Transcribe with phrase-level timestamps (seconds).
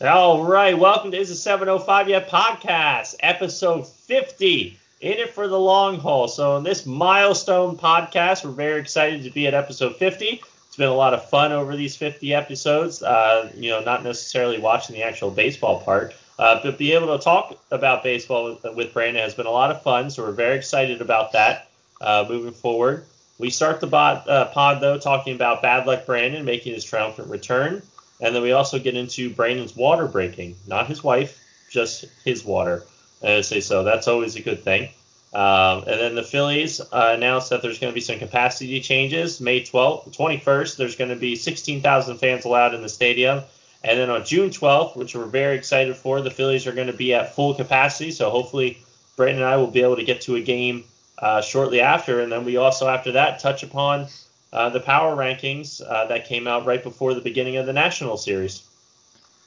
[0.00, 4.78] All right, welcome to Is It 705 Yet podcast, episode 50.
[5.00, 6.28] In it for the long haul.
[6.28, 10.40] So, in this milestone podcast, we're very excited to be at episode 50.
[10.68, 13.02] It's been a lot of fun over these 50 episodes.
[13.02, 17.24] Uh, you know, not necessarily watching the actual baseball part, uh, but be able to
[17.24, 20.10] talk about baseball with, with Brandon has been a lot of fun.
[20.10, 21.70] So, we're very excited about that
[22.00, 23.04] uh, moving forward.
[23.40, 27.30] We start the bot, uh, pod, though, talking about Bad Luck Brandon making his triumphant
[27.30, 27.82] return.
[28.20, 31.38] And then we also get into Brandon's water breaking, not his wife,
[31.70, 32.84] just his water.
[33.22, 33.84] I say so.
[33.84, 34.90] That's always a good thing.
[35.32, 39.40] Um, and then the Phillies uh, announced that there's going to be some capacity changes.
[39.40, 43.42] May 12th, 21st, there's going to be 16,000 fans allowed in the stadium.
[43.84, 46.92] And then on June 12th, which we're very excited for, the Phillies are going to
[46.92, 48.10] be at full capacity.
[48.10, 48.78] So hopefully,
[49.16, 50.84] Brandon and I will be able to get to a game
[51.18, 52.20] uh, shortly after.
[52.20, 54.06] And then we also, after that, touch upon
[54.52, 58.16] uh, the power rankings uh, that came out right before the beginning of the National
[58.16, 58.62] Series.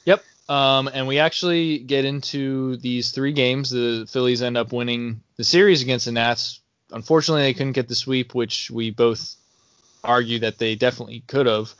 [0.04, 0.22] Yep.
[0.48, 3.70] Um, and we actually get into these three games.
[3.70, 6.60] The Phillies end up winning the series against the Nats.
[6.90, 9.36] Unfortunately, they couldn't get the sweep, which we both
[10.04, 11.74] argue that they definitely could have.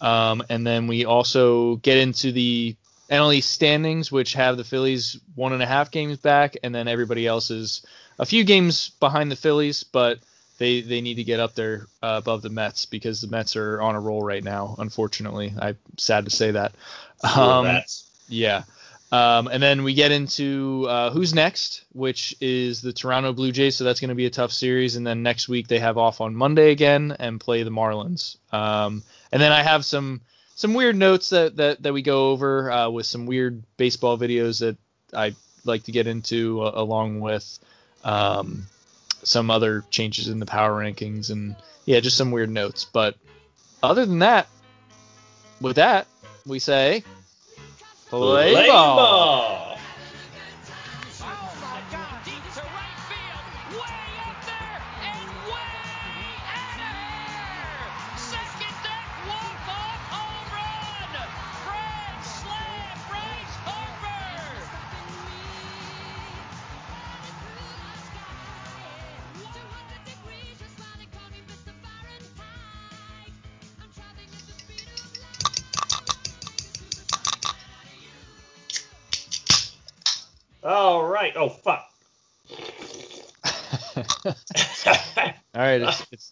[0.00, 2.76] Um, and then we also get into the
[3.10, 6.88] NL East standings, which have the Phillies one and a half games back, and then
[6.88, 7.86] everybody else is
[8.18, 10.18] a few games behind the Phillies, but
[10.58, 13.80] they they need to get up there uh, above the Mets because the Mets are
[13.80, 14.74] on a roll right now.
[14.78, 16.74] Unfortunately, I'm sad to say that.
[17.36, 17.80] Um,
[18.28, 18.64] yeah.
[19.12, 23.76] Um, and then we get into uh, who's next, which is the Toronto Blue Jays.
[23.76, 24.96] So that's going to be a tough series.
[24.96, 28.36] And then next week they have off on Monday again and play the Marlins.
[28.52, 30.20] Um, and then I have some
[30.56, 34.60] some weird notes that that, that we go over uh, with some weird baseball videos
[34.60, 34.76] that
[35.14, 37.58] I like to get into uh, along with
[38.02, 38.66] um,
[39.26, 42.84] some other changes in the power rankings and yeah, just some weird notes.
[42.84, 43.16] But
[43.82, 44.46] other than that,
[45.60, 46.06] with that,
[46.46, 47.02] we say
[48.08, 48.96] play, Play ball.
[48.96, 49.65] ball.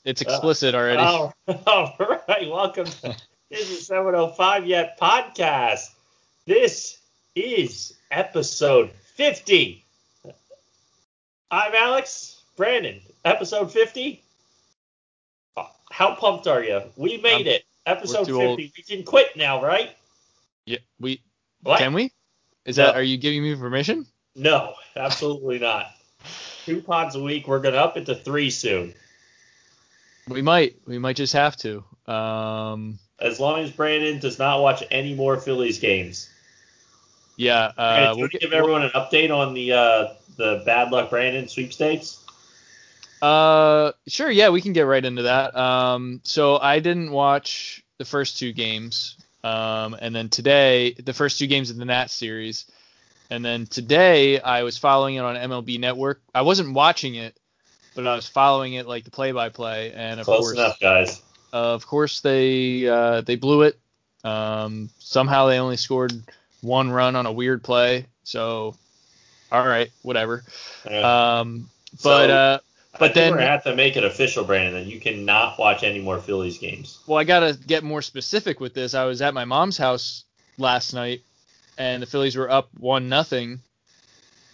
[0.04, 0.98] It's it's explicit already.
[1.00, 1.32] Oh,
[1.66, 2.48] all, all right.
[2.50, 3.16] Welcome to
[3.50, 5.90] this is 705 Yet podcast.
[6.46, 6.98] This
[7.34, 9.84] is episode 50.
[11.50, 12.40] I'm Alex.
[12.56, 14.22] Brandon, episode 50.
[15.90, 16.82] How pumped are you?
[16.96, 17.64] We made I'm- it.
[17.86, 18.32] Episode 50.
[18.32, 18.58] old.
[18.58, 19.90] We can quit now, right?
[20.64, 21.20] Yeah, we
[21.62, 21.78] What?
[21.78, 22.10] can we?
[22.64, 22.86] Is No.
[22.86, 24.06] that are you giving me permission?
[24.34, 25.90] No, absolutely not.
[26.64, 27.46] Two pods a week.
[27.46, 28.94] We're gonna up it to three soon.
[30.28, 30.76] We might.
[30.86, 31.84] We might just have to.
[32.06, 36.28] Um, As long as Brandon does not watch any more Phillies games.
[37.36, 37.66] yeah.
[37.68, 41.10] Okay, Uh, you we'll get- give everyone an update on the uh, the bad luck
[41.10, 42.18] Brandon sweepstakes?
[43.22, 44.30] Uh, sure.
[44.30, 45.56] Yeah, we can get right into that.
[45.56, 49.16] Um, so I didn't watch the first two games.
[49.44, 52.64] Um, and then today, the first two games of the Nat series.
[53.30, 56.22] And then today, I was following it on MLB Network.
[56.34, 57.38] I wasn't watching it,
[57.94, 59.92] but I was following it like the play-by-play.
[59.94, 61.22] And of Close course, enough, guys.
[61.52, 63.78] of course, they uh, they blew it.
[64.24, 66.12] Um, somehow they only scored
[66.62, 68.06] one run on a weird play.
[68.24, 68.74] So,
[69.52, 70.44] all right, whatever.
[70.90, 71.38] Yeah.
[71.40, 71.68] Um,
[72.02, 72.58] but So, uh,
[72.94, 75.58] I but think then- we're gonna have to make it official, Brandon, that you cannot
[75.58, 77.00] watch any more Phillies games.
[77.06, 78.94] well, I gotta get more specific with this.
[78.94, 80.24] I was at my mom's house
[80.58, 81.20] last night,
[81.76, 83.60] and the Phillies were up one nothing.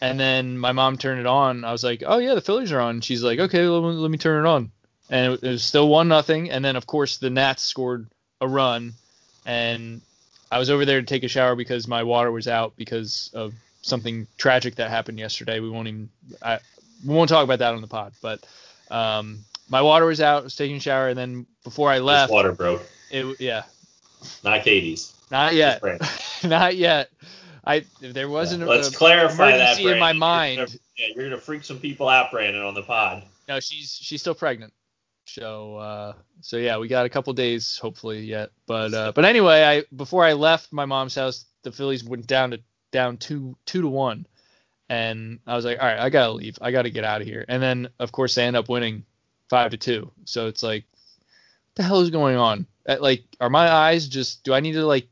[0.00, 1.64] And then my mom turned it on.
[1.64, 4.10] I was like, "Oh yeah, the Phillies are on." She's like, "Okay, let me, let
[4.10, 4.70] me turn it on."
[5.10, 6.50] And it, it was still one nothing.
[6.50, 8.06] And then of course the Nats scored
[8.40, 8.94] a run,
[9.44, 10.00] and
[10.50, 13.54] I was over there to take a shower because my water was out because of
[13.82, 15.60] something tragic that happened yesterday.
[15.60, 16.08] We won't even
[16.42, 16.58] I,
[17.06, 18.44] we won't talk about that on the pod, but
[18.90, 20.42] um, my water was out.
[20.42, 23.64] I was taking a shower, and then before I left, water broke, it yeah,
[24.44, 25.14] not Katie's.
[25.30, 25.82] not yet,
[26.44, 27.10] not yet.
[27.64, 30.58] I if there wasn't Let's a, clarify that, in my mind.
[30.58, 33.24] You're gonna, yeah, you're gonna freak some people out, Brandon, on the pod.
[33.48, 34.72] no, she's she's still pregnant.
[35.26, 38.50] So uh, so yeah, we got a couple days hopefully yet.
[38.66, 42.52] But uh, but anyway, I before I left my mom's house, the Phillies went down
[42.52, 42.60] to
[42.90, 44.26] down two two to one,
[44.88, 46.58] and I was like, all right, I gotta leave.
[46.60, 47.44] I gotta get out of here.
[47.48, 49.04] And then of course they end up winning
[49.48, 50.10] five to two.
[50.24, 52.66] So it's like, what the hell is going on?
[52.86, 54.42] Like, are my eyes just?
[54.42, 55.08] Do I need to like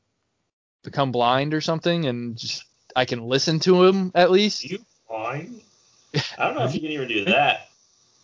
[0.91, 2.65] become blind or something and just
[2.97, 4.65] I can listen to him at least.
[4.65, 5.61] You fine?
[6.39, 7.69] I don't know if you can even do that.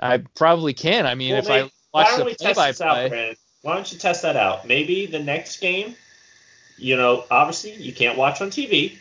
[0.00, 1.06] I probably can.
[1.06, 1.62] I mean, Well, if maybe- I
[1.92, 3.36] watch Why don't we the test this out, play-by-play, Brandon?
[3.62, 4.66] Why don't you test that out?
[4.66, 5.94] Maybe the next game,
[6.76, 8.98] you know, obviously you can't watch on TV.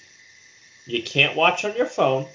[0.86, 2.28] You can't watch on your phone.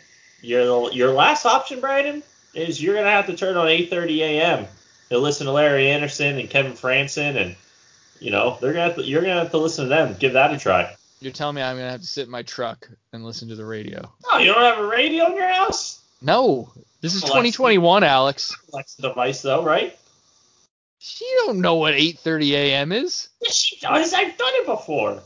[0.43, 2.23] Your your last option, Brandon,
[2.55, 4.67] is you're gonna have to turn on 8:30 a.m.
[5.11, 7.57] to listen to Larry Andersen and Kevin Franson, and
[8.21, 10.17] you know they're gonna have to, you're gonna have to listen to them.
[10.19, 10.95] Give that a try.
[11.21, 13.65] You're telling me I'm gonna have to sit in my truck and listen to the
[13.65, 14.11] radio.
[14.31, 16.03] Oh, you don't have a radio in your house?
[16.23, 16.71] No,
[17.01, 17.33] this is Alexa.
[17.35, 18.57] 2021, Alex.
[18.73, 19.97] Alexa the device though, right?
[20.99, 22.93] She don't know what 8:30 a.m.
[22.93, 23.29] is.
[23.41, 24.13] Yes, she does.
[24.13, 25.23] I've done it before.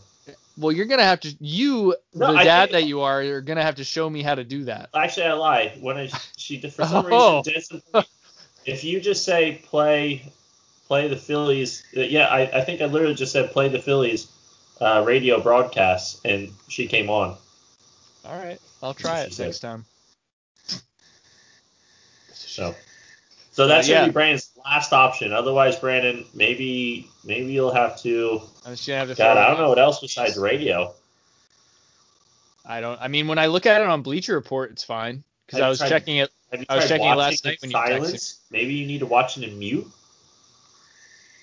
[0.59, 1.35] Well, you're gonna have to.
[1.41, 4.35] You, No, the I dad that you are, you're gonna have to show me how
[4.35, 4.91] to do that.
[4.95, 5.73] Actually, I lied.
[5.83, 7.43] When I, she for some Oh.
[7.43, 8.05] reason did.
[8.67, 10.31] If you just say play,
[10.87, 11.83] play the Phillies.
[11.97, 14.29] uh, Yeah, I, I think I literally just said play the Phillies
[14.81, 17.37] uh, radio broadcast, and she came on.
[18.25, 19.47] All right, I'll try it said.
[19.47, 19.85] next time.
[22.33, 22.75] So,
[23.53, 23.99] so that's Uh, yeah.
[24.01, 25.33] gonna be Brandon's last option.
[25.33, 28.43] Otherwise, Brandon, maybe maybe you'll have to.
[28.67, 29.15] I'm just gonna have to.
[29.15, 30.93] God, I don't know what else besides radio.
[32.65, 33.01] I don't.
[33.01, 35.79] I mean, when I look at it on Bleacher Report, it's fine because I was
[35.79, 36.31] tried- checking it.
[36.69, 38.37] I was checking it last night when you texted.
[38.51, 39.87] Maybe you need to watch it in mute.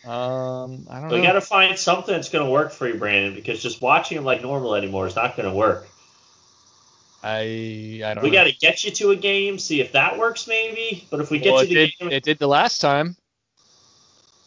[0.05, 2.95] Um, I don't So you got to find something that's going to work for you,
[2.95, 5.87] Brandon, because just watching it like normal anymore is not going to work.
[7.21, 8.23] I I don't.
[8.23, 8.33] We know.
[8.35, 11.05] got to get you to a game, see if that works, maybe.
[11.11, 13.17] But if we get well, you it to did, game, it did the last time.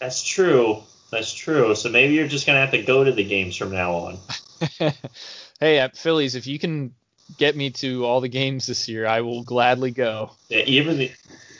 [0.01, 0.83] that's true.
[1.11, 1.75] That's true.
[1.75, 4.19] So maybe you're just going to have to go to the games from now on.
[5.61, 6.95] hey, at Phillies, if you can
[7.37, 10.31] get me to all the games this year, I will gladly go.
[10.49, 11.13] Yeah, even the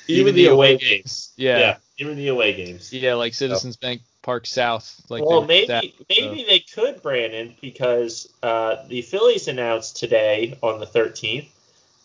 [0.09, 1.33] even, the, away games.
[1.37, 1.59] Yeah.
[1.59, 1.77] yeah.
[1.99, 2.93] even the away games.
[2.93, 5.01] Yeah, like Citizens Bank Park South.
[5.09, 10.81] Like well, maybe that, maybe they could, Brandon, because uh, the Phillies announced today on
[10.81, 11.49] the 13th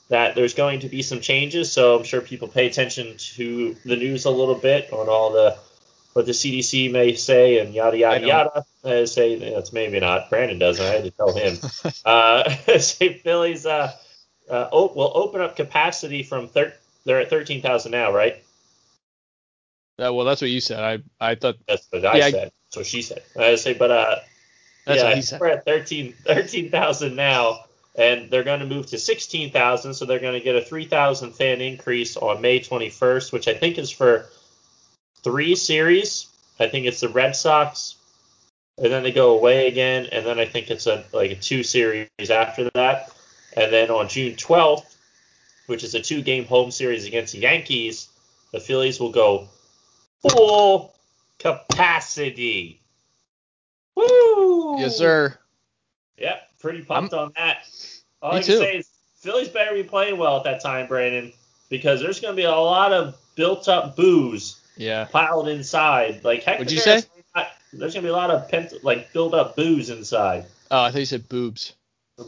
[0.10, 1.72] that there's going to be some changes.
[1.72, 5.58] So I'm sure people pay attention to the news a little bit on all the
[6.14, 8.28] what the CDC may say and yada yada don't.
[8.28, 8.66] yada.
[8.84, 10.30] Uh, say that's maybe not.
[10.30, 10.84] Brandon doesn't.
[10.84, 11.58] I had to tell him.
[12.06, 12.50] uh,
[12.80, 13.94] say Phillies uh,
[14.50, 16.74] uh, op- will open up capacity from thir-
[17.08, 18.36] they're at 13,000 now, right?
[20.00, 20.80] Uh, well, that's what you said.
[21.20, 22.52] I I thought That's what I Yeah, I- said.
[22.68, 23.24] That's what she said.
[23.40, 24.16] I say, but uh,
[24.86, 25.40] that's yeah, what he said.
[25.40, 27.62] we're at 13 13,000 now,
[27.96, 31.62] and they're going to move to 16,000, so they're going to get a 3,000 fan
[31.62, 34.26] increase on May 21st, which I think is for
[35.24, 36.28] three series.
[36.60, 37.96] I think it's the Red Sox,
[38.78, 41.64] and then they go away again, and then I think it's a like a two
[41.64, 43.12] series after that,
[43.56, 44.97] and then on June 12th,
[45.68, 48.10] which is a two game home series against the Yankees,
[48.52, 49.48] the Phillies will go
[50.30, 50.96] full
[51.40, 52.82] capacity.
[53.96, 54.80] Woo!
[54.80, 55.38] Yes, sir.
[56.18, 57.60] Yep, pretty pumped on that.
[58.22, 58.58] All Me I can too.
[58.58, 61.32] say is Phillies better be playing well at that time, Brandon,
[61.70, 65.06] because there's going to be a lot of built up booze Yeah.
[65.06, 66.24] piled inside.
[66.24, 67.04] Like heck, What'd you say?
[67.36, 70.46] not- There's going to be a lot of pent, like built up booze inside.
[70.72, 71.74] Oh, I thought you said boobs.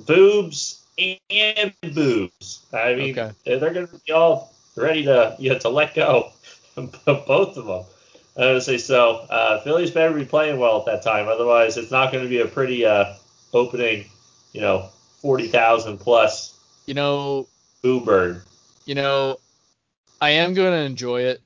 [0.06, 0.84] Boobs
[1.30, 2.66] and boobs.
[2.74, 3.32] I mean, Okay.
[3.46, 6.32] they're going to be all ready to you know, to let go
[6.78, 7.84] of both of them.
[8.38, 9.26] I would say so.
[9.30, 12.40] Uh, Phillies better be playing well at that time, otherwise it's not going to be
[12.40, 13.14] a pretty uh,
[13.54, 14.06] opening.
[14.54, 14.90] You know,
[15.22, 16.58] forty thousand plus
[16.88, 17.48] You know,
[17.84, 18.42] boo bird.
[18.86, 19.38] you know,
[20.22, 21.42] I am going to enjoy it,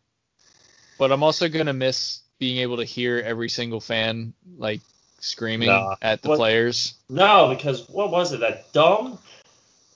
[0.98, 4.82] but I'm also going to miss being able to hear every single fan like
[5.20, 5.96] screaming Nah.
[6.01, 6.94] at the What- players.
[7.10, 8.39] No, because what was it?
[8.42, 9.18] That dumb.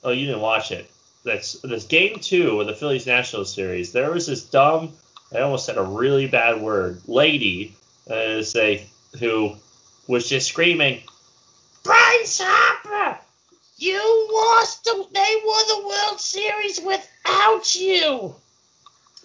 [0.07, 0.89] Oh, you didn't watch it.
[1.25, 3.91] That's this game two of the Phillies National Series.
[3.91, 4.93] There was this dumb.
[5.35, 7.01] I almost said a really bad word.
[7.07, 7.75] Lady,
[8.09, 8.87] uh, say
[9.19, 9.57] who
[10.07, 11.01] was just screaming,
[11.83, 13.19] Bryce Harper,
[13.75, 14.85] you lost.
[14.85, 18.33] The, they won the World Series without you.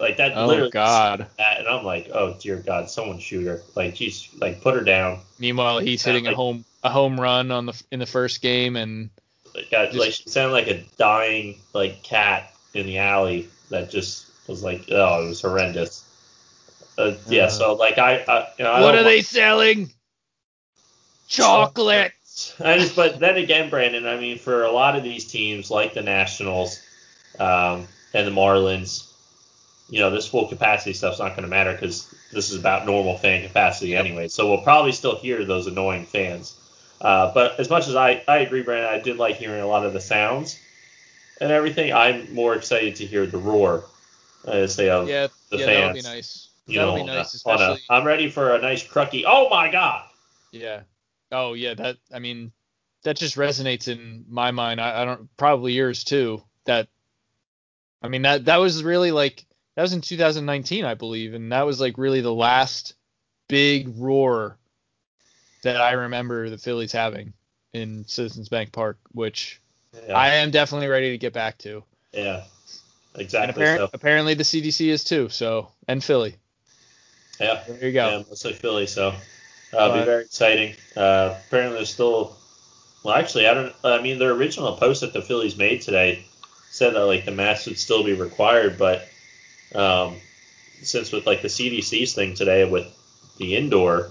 [0.00, 0.32] Like that.
[0.34, 1.28] Oh literally God!
[1.38, 3.62] That, and I'm like, oh dear God, someone shoot her.
[3.76, 5.20] Like she's like put her down.
[5.38, 9.10] Meanwhile, he's hitting a home a home run on the in the first game, and
[9.54, 14.62] Just- like she sounded like a dying like cat in the alley that just was
[14.62, 16.04] like, oh, it was horrendous.
[16.98, 17.50] Uh, yeah, Uh.
[17.50, 19.90] so like I, I you know, I what are they selling?
[21.28, 22.12] Chocolate.
[22.60, 25.94] I just, but then again, Brandon, I mean, for a lot of these teams like
[25.94, 26.80] the Nationals
[27.38, 29.10] um, and the Marlins,
[29.88, 33.18] you know, this full capacity stuff's not going to matter because this is about normal
[33.18, 34.28] fan capacity anyway.
[34.28, 36.54] So we'll probably still hear those annoying fans.
[37.02, 39.84] Uh, but as much as I, I agree, Brandon, I did like hearing a lot
[39.84, 40.58] of the sounds
[41.40, 41.92] and everything.
[41.92, 43.84] I'm more excited to hear the roar,
[44.46, 46.50] uh, say of Yeah, the yeah, that'll be nice.
[46.66, 47.80] you that'll know, be nice, especially.
[47.90, 49.24] I'm ready for a nice crucky.
[49.26, 50.04] Oh my God!
[50.52, 50.82] Yeah.
[51.32, 52.52] Oh yeah, that I mean,
[53.02, 54.80] that just resonates in my mind.
[54.80, 56.40] I, I don't probably yours too.
[56.66, 56.86] That
[58.00, 59.44] I mean that that was really like
[59.74, 62.94] that was in 2019, I believe, and that was like really the last
[63.48, 64.56] big roar
[65.62, 67.32] that I remember the Phillies having
[67.72, 69.60] in Citizens Bank Park, which
[70.06, 70.16] Yeah.
[70.16, 71.84] I am definitely ready to get back to.
[72.12, 72.44] yeah.
[73.14, 73.62] Exactly.
[73.62, 73.90] appar- so.
[73.92, 75.28] apparently the CDC is too.
[75.28, 76.36] So and Philly.
[77.38, 77.62] Yeah.
[77.68, 78.08] There you go.
[78.08, 79.14] Yeah, mostly Philly, so uh,
[79.74, 80.74] it'll be very exciting.
[80.96, 82.36] Uh, apparently, there's still.
[83.04, 83.74] Well, actually, I don't.
[83.84, 86.24] I mean, the original post that the Phillies made today
[86.70, 89.06] said that like the mask would still be required, but
[89.74, 90.16] um,
[90.82, 92.86] since with like the CDC's thing today with
[93.38, 94.10] the indoor,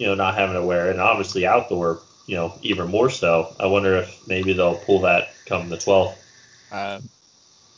[0.00, 3.54] you know, not having to wear it, and obviously outdoor, you know, even more so.
[3.60, 6.14] I wonder if maybe they'll pull that come the 12th.
[6.72, 7.00] Uh,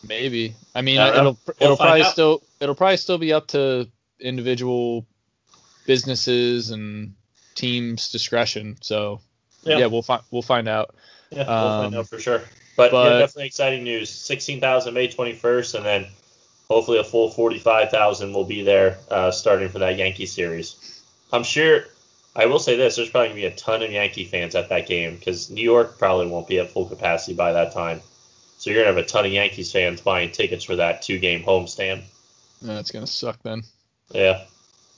[0.06, 0.54] maybe.
[0.72, 2.12] I mean, I don't it'll We'll it'll probably out.
[2.12, 3.88] still it'll probably still be up to
[4.20, 5.04] individual
[5.84, 7.14] businesses and
[7.56, 8.76] teams' discretion.
[8.82, 9.20] So
[9.64, 9.78] Yeah.
[9.78, 10.94] yeah, we'll find we'll find out.
[11.32, 11.46] Yeah, we'll
[11.82, 12.42] find Um, out for sure.
[12.76, 14.10] But, but- yeah, definitely exciting news.
[14.10, 16.06] 16,000 May 21st, and then
[16.70, 20.76] hopefully a full 45,000 will be there uh, starting for that Yankee series.
[21.32, 21.84] I'm sure.
[22.34, 24.86] I will say this: there's probably gonna be a ton of Yankee fans at that
[24.86, 28.00] game because New York probably won't be at full capacity by that time.
[28.58, 32.02] So you're gonna have a ton of Yankees fans buying tickets for that two-game homestand.
[32.62, 33.62] That's gonna suck then.
[34.10, 34.44] Yeah,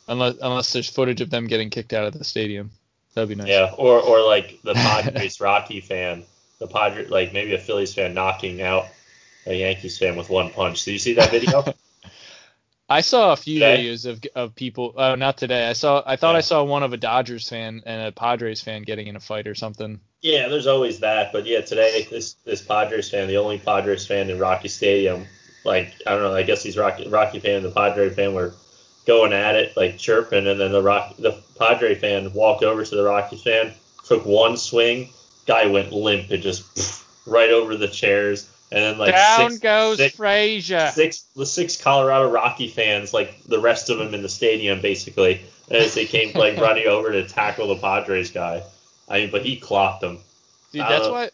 [0.07, 2.71] Unless unless there's footage of them getting kicked out of the stadium.
[3.15, 3.49] That'd be nice.
[3.49, 6.25] yeah, or or like the Padres Rocky fan,
[6.59, 8.87] the Padre like maybe a Phillies fan knocking out
[9.47, 10.85] a Yankees fan with one punch.
[10.85, 11.65] Do you see that video?
[12.95, 13.85] I saw a few Today?
[13.85, 14.95] videos of of people.
[14.97, 15.69] Oh, not today.
[15.69, 16.03] I saw.
[16.07, 16.39] I thought Yeah.
[16.39, 19.49] I saw one of a Dodgers fan and a Padres fan getting in a fight
[19.49, 19.99] or something.
[20.23, 24.31] Yeah, there's always that, but yeah, today this this Padres fan, the only Padres fan
[24.31, 25.27] in Rocky Stadium,
[25.65, 28.55] like I don't know, I guess he's Rocky Rocky fan and the Padre fan were
[29.07, 32.95] going at it, like chirping, and then the Rock the Padre fan walked over to
[32.95, 33.73] the Rocky fan,
[34.07, 35.09] took one swing,
[35.47, 39.97] guy went limp and just right over the chairs, and then like Down six, goes
[39.99, 40.91] six- Frazier.
[40.93, 45.43] six the six Colorado Rocky fans, like the rest of them in the stadium, basically,
[45.71, 48.63] as they came like running over to tackle the Padres guy.
[49.09, 50.19] I mean, but he clocked them.
[50.73, 51.31] Dude, that's don't- why.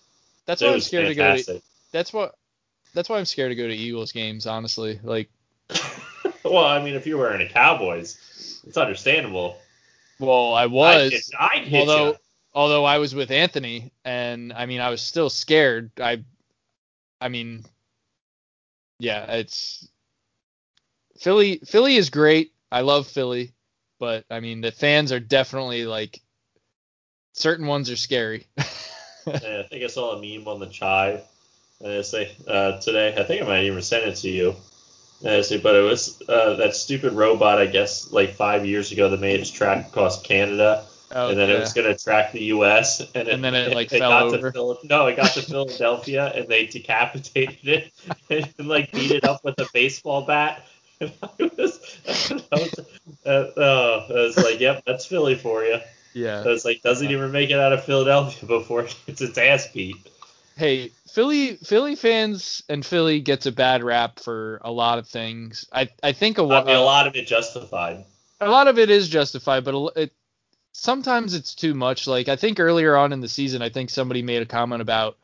[0.47, 1.37] That's why I'm scared to go.
[1.37, 2.35] To, that's what.
[2.93, 4.49] That's why I'm scared to go to Eagles games.
[4.49, 5.31] Honestly, like,
[6.45, 9.59] well, I mean, if you're wearing a Cowboys, it's understandable.
[10.19, 11.31] well, I was.
[11.39, 12.17] I'd hit although ya.
[12.53, 15.93] although I was with Anthony and I mean I was still scared.
[16.01, 16.25] I
[17.21, 17.65] I mean
[18.99, 19.89] yeah, it's
[21.19, 22.53] Philly Philly is great.
[22.71, 23.53] I love Philly,
[23.99, 26.21] but I mean the fans are definitely like
[27.33, 28.47] certain ones are scary.
[29.27, 31.23] Yeah, I think I saw a meme on the Chive.
[31.81, 34.57] And I say uh, today, I think I might even send it to you.
[35.21, 38.93] And I say, but it was uh, that stupid robot, I guess, like five years
[38.93, 41.57] ago that made its track across Canada, oh, and then yeah.
[41.57, 43.01] it was going to track the U.S.
[43.15, 44.51] and, And then it, like, fell got over.
[44.51, 47.93] To Phil- no, it got to Philadelphia, and they decapitated it
[48.59, 50.67] and, like beat it up with a baseball bat.
[51.01, 51.81] And I was,
[52.53, 52.75] I was,
[53.25, 55.79] uh, oh, I was like, yep, that's Philly for you.
[56.13, 56.43] yeah.
[56.47, 59.97] It's like doesn't even make it out of Philadelphia before it gets its ass beat.
[60.57, 65.65] Hey, Philly Philly fans and Philly gets a bad rap for a lot of things.
[65.73, 68.05] I I think a, I mean, a lot of it justified.
[68.41, 70.13] a lot of it is justified, but it,
[70.73, 72.07] sometimes it's too much.
[72.07, 75.17] Like I think earlier on in the season, I think somebody made a comment about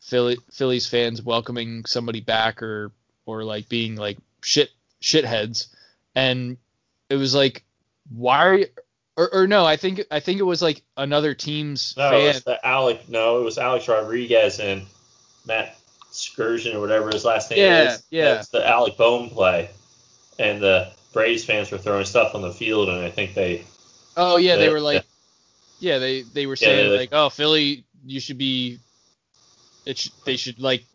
[0.00, 2.92] Philly Phillies fans welcoming somebody back or
[3.24, 4.70] or like being like shit
[5.02, 5.68] shitheads,
[6.14, 6.56] and
[7.10, 7.64] it was like
[8.14, 8.66] why are you,
[9.16, 12.44] or, or no, I think I think it was like another team's No, it was
[12.44, 13.08] the Alec.
[13.08, 14.82] No, it was Alex Rodriguez and
[15.46, 15.76] Matt
[16.12, 18.02] Scursion or whatever his last name Yeah, is.
[18.10, 18.38] yeah.
[18.38, 19.70] It's the Alec Bohm play,
[20.38, 23.64] and the Braves fans were throwing stuff on the field, and I think they.
[24.16, 25.06] Oh yeah, they Yeah, were like,
[25.78, 28.80] yeah, they they were saying they- like, oh Philly, you should be,
[29.86, 30.86] it should, they should like,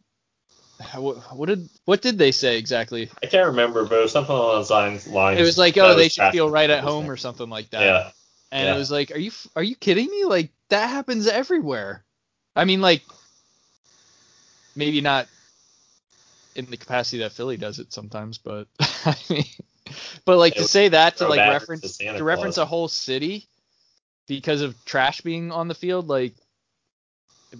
[0.96, 3.10] what, what did what did they say exactly?
[3.24, 5.08] I can't remember, but it was something along those lines.
[5.08, 7.84] lines It was like, oh, they should feel right at home or something like that.
[7.86, 8.12] Yeah,
[8.52, 8.76] And yeah.
[8.76, 10.26] it was like, are you are you kidding me?
[10.26, 12.06] Like that happens everywhere.
[12.56, 13.04] I mean, like
[14.76, 15.28] maybe not
[16.56, 19.46] in the capacity that Philly does it sometimes, but I mean,
[20.26, 23.48] but like to say that to like reference to to reference a whole city
[24.28, 26.34] because of trash being on the field, like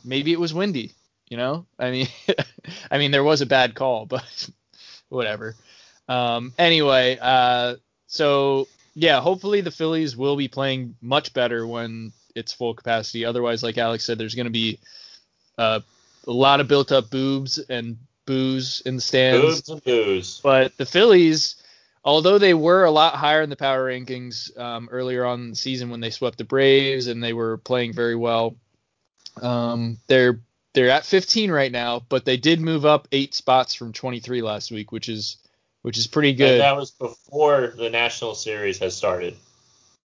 [0.04, 0.94] maybe it was windy,
[1.30, 1.66] you know?
[1.78, 2.08] I mean,
[2.92, 4.50] I mean there was a bad call, but
[5.10, 5.56] whatever.
[6.08, 7.76] Um, anyway, uh,
[8.08, 13.26] so yeah, hopefully the Phillies will be playing much better when it's full capacity.
[13.26, 14.80] Otherwise, like Alex said, there's going to be
[15.58, 15.80] uh,
[16.28, 19.62] a lot of built-up boobs and booze in the stands.
[19.62, 20.40] Boobs and booze.
[20.42, 21.61] But the Phillies,
[22.04, 25.56] although they were a lot higher in the power rankings um, earlier on in the
[25.56, 28.56] season when they swept the Braves and they were playing very well,
[29.42, 30.42] Um, they're
[30.74, 34.72] they're at 15 right now, but they did move up eight spots from 23 last
[34.72, 35.38] week, which is
[35.82, 36.54] which is pretty good.
[36.54, 39.36] And that was before the national series has started.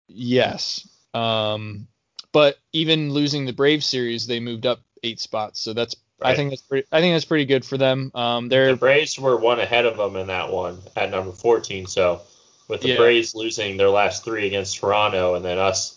[0.08, 0.88] Yes.
[1.14, 1.86] Um,
[2.32, 5.60] but even losing the Braves series, they moved up eight spots.
[5.60, 6.32] So that's Right.
[6.32, 8.10] I think that's pretty I think that's pretty good for them.
[8.14, 11.86] Um, they're The Braves were one ahead of them in that one at number 14.
[11.86, 12.22] So
[12.66, 12.96] with the Yeah.
[12.96, 15.96] Braves losing their last three against Toronto and then us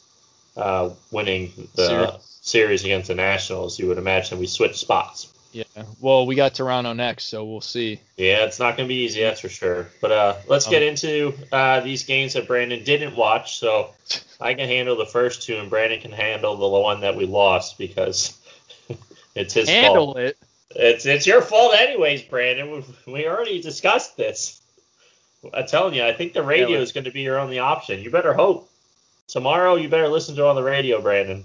[0.58, 2.40] uh, winning the Series.
[2.42, 5.28] series against the Nationals, you would imagine we switched spots.
[5.54, 5.63] yeah.
[6.00, 8.00] Well, we got Toronto next, so we'll see.
[8.18, 9.90] Yeah, it's not going to be easy, that's for sure.
[10.01, 13.58] But uh, let's Um, get into uh, these games that Brandon didn't watch.
[13.60, 13.90] So
[14.42, 17.78] I can handle the first two, and Brandon can handle the one that we lost
[17.78, 18.38] because
[19.36, 19.82] it's his fault.
[19.84, 20.38] Handle it.
[20.74, 22.72] It's it's your fault anyways, Brandon.
[23.06, 24.62] We, we already discussed this.
[25.54, 28.00] I'm telling you, I think the radio is going to be your only option.
[28.00, 28.70] You better hope.
[29.28, 31.44] Tomorrow, you better listen to it on the radio, Brandon.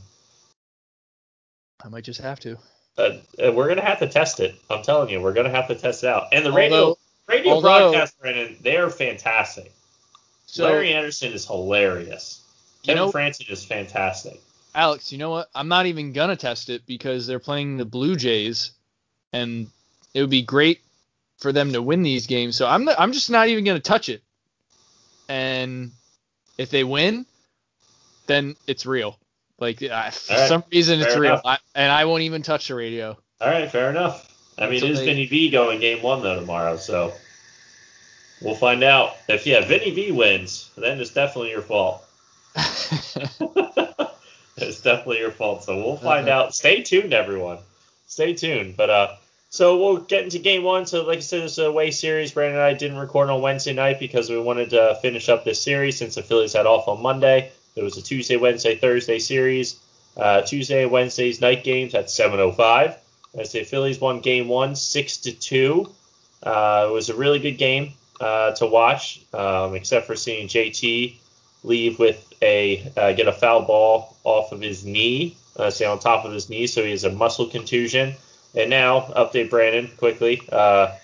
[1.85, 2.59] I might just have to.
[2.99, 4.55] Uh, uh, we're gonna have to test it.
[4.71, 6.28] I'm telling you, we're gonna have to test it out.
[6.33, 9.73] And the radio Although- radio although- broadcast, Brandon, they are fantastic.
[10.47, 12.43] So Larry Andersen is hilarious.
[12.85, 14.40] You know- Francis is fantastic.
[14.76, 15.49] Alex, you know what?
[15.54, 18.73] I'm not even gonna test it because they're playing the Blue Jays,
[19.33, 19.68] and
[20.12, 20.80] it would be great
[21.38, 22.56] for them to win these games.
[22.56, 24.23] So I'm not, I'm just not even gonna touch it.
[25.30, 25.92] And
[26.59, 27.25] if they win,
[28.26, 29.18] then it's real.
[29.59, 31.40] Like I, for right, some reason it's fair real.
[31.42, 33.16] I, and I won't even touch the radio.
[33.40, 34.30] All right, fair enough.
[34.59, 37.14] I mean, So it is they- Vinny V going game one though tomorrow, so
[38.42, 39.16] we'll find out.
[39.26, 42.04] If yeah, Vinny V wins, then it's definitely your fault.
[44.87, 45.64] definitely your fault.
[45.64, 46.45] So we'll find Uh-huh.
[46.45, 46.55] out.
[46.55, 47.59] Stay tuned, everyone.
[48.07, 48.76] Stay tuned.
[48.76, 49.09] But uh,
[49.50, 50.87] so we'll get into game one.
[50.87, 52.33] So like I said, it's a away series.
[52.33, 55.61] Brandon and I didn't record on Wednesday night because we wanted to finish up this
[55.62, 57.50] series since the Phillies had off on Monday.
[57.75, 59.76] It was a Tuesday, Wednesday, Thursday series.
[60.16, 62.97] Uh, Tuesday, Wednesday's night games at 7:05.
[63.38, 65.90] I say Phillies won game one, six to two.
[66.43, 71.17] Uh, it was a really good game uh, to watch, um, except for seeing JT
[71.65, 75.99] leave with a uh, get a foul ball off of his knee, uh, say on
[76.00, 78.12] top of his knee, so he has a muscle contusion.
[78.56, 80.43] And now, update Brandon quickly.
[80.50, 80.95] Uh,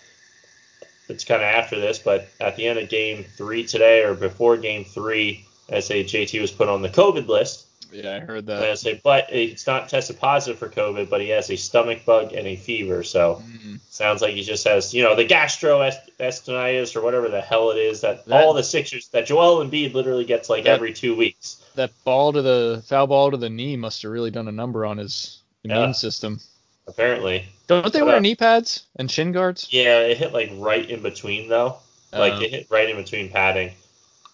[1.09, 4.57] it's kind of after this, but at the end of game three today, or before
[4.57, 7.67] game three, I say JT was put on the COVID list.
[7.93, 8.79] yeah, I heard And I that.
[8.79, 12.47] say, but it's not tested positive for COVID, but he has a stomach bug and
[12.47, 13.03] a fever.
[13.05, 13.79] So Mm.
[13.91, 18.01] sounds like he just has, you know, the gastroenteritis or whatever the hell it is
[18.01, 21.59] that, That- all the Sixers that Joel Embiid literally gets like That- every two weeks.
[21.75, 24.85] That ball to the foul ball to the knee must have really done a number
[24.85, 25.93] on his immune Yeah.
[25.93, 26.41] system.
[26.87, 29.69] Apparently, Don't they But, wear uh, knee pads and shin guards?
[29.71, 31.77] yeah, it hit like right in between though.
[32.13, 33.73] Like Uh, it hit right in between padding.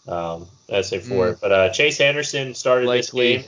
[0.08, 1.32] Um, I say for Mm.
[1.34, 1.38] it.
[1.40, 3.44] But uh, Chase Anderson started this game.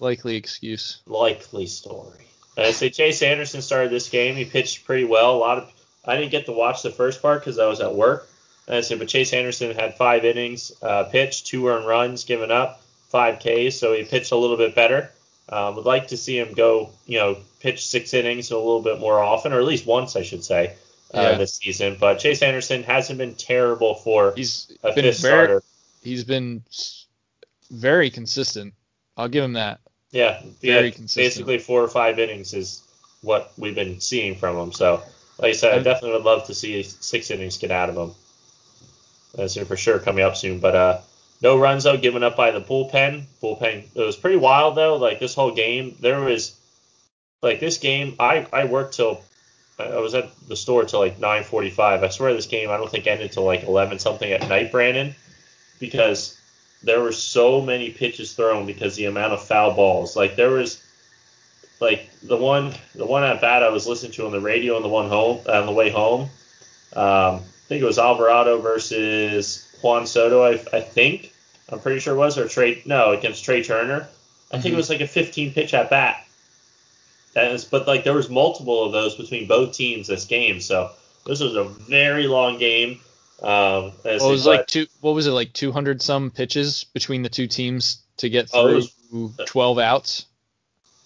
[0.00, 0.98] likely excuse.
[1.06, 2.24] likely story.
[2.56, 4.36] I say Chase Anderson started this game.
[4.36, 5.34] He pitched pretty well.
[5.34, 5.70] A lot of
[6.04, 8.28] I didn't get to watch the first part because I was at work.
[8.66, 12.50] And I said, but Chase Anderson had five innings uh, pitched, two earned runs given
[12.50, 12.80] up,
[13.14, 15.08] five Ks, so he pitched a little bit better.
[15.48, 18.98] Um, would like to see him go, you know, pitch six innings a little bit
[18.98, 20.74] more often, or at least once, I should say,
[21.14, 21.38] uh, Yeah.
[21.38, 21.96] this season.
[22.00, 25.62] But Chase Anderson hasn't been terrible for He's a been fifth very, starter.
[26.02, 26.64] he's been
[27.70, 28.74] very consistent.
[29.16, 29.78] I'll give him that.
[30.10, 31.24] Yeah, Very yeah, consistent.
[31.24, 32.82] basically four or five innings is
[33.22, 34.72] what we've been seeing from him.
[34.72, 35.02] So,
[35.38, 38.10] like I said, I definitely would love to see six innings get out of him.
[39.36, 40.58] That's for sure coming up soon.
[40.58, 40.98] But uh,
[41.40, 43.24] no runs though given up by the bullpen.
[43.42, 43.84] Bullpen.
[43.94, 44.96] It was pretty wild though.
[44.96, 46.56] Like this whole game, there was
[47.42, 48.16] like this game.
[48.18, 49.22] I I worked till
[49.78, 52.04] I was at the store till like 9:45.
[52.04, 55.14] I swear this game I don't think ended till like 11 something at night, Brandon,
[55.80, 56.38] because
[56.82, 60.16] there were so many pitches thrown because the amount of foul balls.
[60.16, 60.82] Like there was
[61.80, 64.82] like the one the one at bat I was listening to on the radio on
[64.82, 66.22] the one home on the way home.
[66.94, 70.42] Um, I think it was Alvarado versus Juan Soto.
[70.42, 71.32] I, I think
[71.70, 74.08] I'm pretty sure it was or Trey no against Trey Turner.
[74.50, 74.74] I think Mhm.
[74.74, 76.26] it was like a 15 pitch at bat.
[77.34, 80.60] That is, but like there was multiple of those between both teams this game.
[80.60, 80.90] So
[81.26, 83.00] this was a very long game.
[83.42, 84.86] Um, it was like two.
[85.00, 88.74] What was it like 200 some pitches between the two teams to get Oh, through
[89.36, 90.26] was- 12 outs?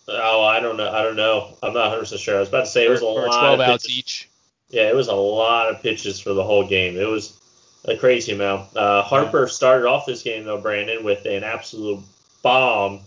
[0.09, 0.91] Oh, I don't know.
[0.91, 1.57] I don't know.
[1.63, 2.37] I'm not 100 percent sure.
[2.37, 3.99] I was about to say it was a or lot 12 of outs pitches.
[3.99, 4.29] each.
[4.71, 6.97] Yeah, it was a lot of pitches for the whole game.
[6.99, 7.33] It was
[7.85, 8.77] a crazy amount.
[8.77, 12.01] Uh, Harper started off this game though, Brandon, with an absolute
[12.43, 13.01] bomb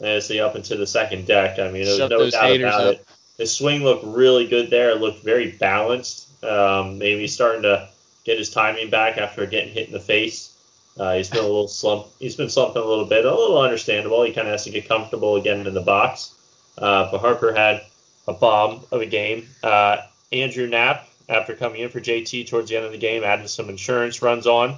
[0.00, 1.58] as he up into the second deck.
[1.58, 2.94] I mean, there was Shut no doubt about up.
[2.94, 3.08] it.
[3.38, 4.90] His swing looked really good there.
[4.90, 6.44] It looked very balanced.
[6.44, 7.88] Um, maybe he's starting to
[8.24, 10.50] get his timing back after getting hit in the face.
[10.98, 12.06] Uh, he's been a little slump.
[12.20, 13.24] He's been slumping a little bit.
[13.24, 14.22] A little understandable.
[14.22, 16.34] He kind of has to get comfortable again in the box.
[16.78, 17.82] uh, but Harper had
[18.28, 19.48] a bomb of a game.
[19.62, 19.98] Uh,
[20.32, 23.68] Andrew Knapp, after coming in for JT towards the end of the game, added some
[23.68, 24.76] insurance runs on.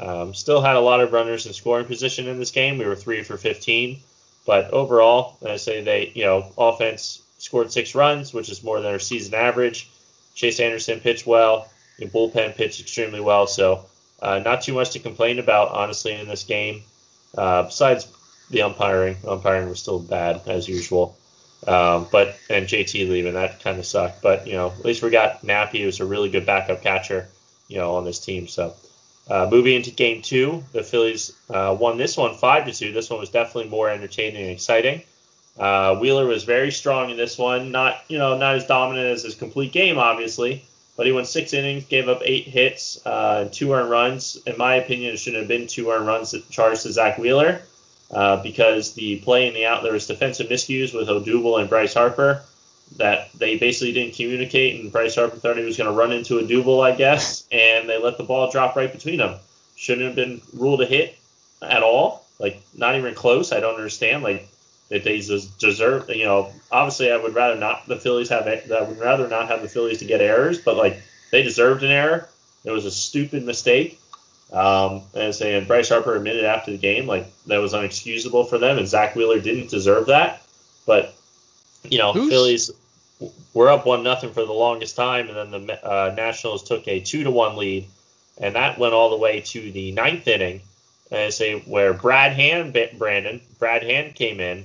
[0.00, 2.78] Um, still had a lot of runners in scoring position in this game.
[2.78, 3.98] We were three for 15,
[4.46, 8.92] but overall, I say they, you know, offense scored six runs, which is more than
[8.92, 9.90] our season average.
[10.34, 11.68] Chase Anderson pitched well.
[11.98, 13.86] The bullpen pitched extremely well, so
[14.22, 16.82] uh, not too much to complain about, honestly, in this game.
[17.36, 18.06] Uh, besides
[18.50, 21.16] the umpiring, umpiring was still bad as usual.
[21.66, 24.22] Um, but and JT leaving that kind of sucked.
[24.22, 27.28] But you know, at least we got Nappy, who's a really good backup catcher,
[27.66, 28.46] you know, on this team.
[28.46, 28.74] So
[29.28, 32.92] uh, moving into game two, the Phillies uh, won this one five to two.
[32.92, 35.02] This one was definitely more entertaining and exciting.
[35.58, 37.72] Uh, Wheeler was very strong in this one.
[37.72, 40.64] Not you know not as dominant as his complete game, obviously,
[40.96, 44.36] but he went six innings, gave up eight hits, uh, two earned runs.
[44.46, 47.62] In my opinion, it shouldn't have been two earned runs charged to Zack Wheeler
[48.10, 51.94] uh, because the play in the out there was defensive miscues with Odubel and Bryce
[51.94, 52.42] Harper
[52.96, 56.40] that they basically didn't communicate, and Bryce Harper thought he was going to run into
[56.40, 59.38] Odubel, I guess, and they let the ball drop right between them.
[59.76, 61.18] Shouldn't have been ruled a hit
[61.62, 63.52] at all, like not even close.
[63.52, 64.48] I don't understand, like
[64.88, 66.08] that they deserve.
[66.08, 68.46] You know, obviously, I would rather not the Phillies have.
[68.46, 71.90] I would rather not have the Phillies to get errors, but like they deserved an
[71.90, 72.28] error.
[72.64, 74.00] It was a stupid mistake.
[74.52, 78.78] Um, and saying Bryce Harper admitted after the game, like that was unexcusable for them,
[78.78, 80.42] and Zack Wheeler didn't deserve that.
[80.86, 81.14] But
[81.84, 82.70] you know, Who's- Phillies
[83.52, 87.00] were up one nothing for the longest time, and then the uh, Nationals took a
[87.00, 87.86] two to one lead,
[88.40, 90.62] and that went all the way to the ninth inning.
[91.10, 94.64] And I say where Brad Hand, Brandon, Brad Hand came in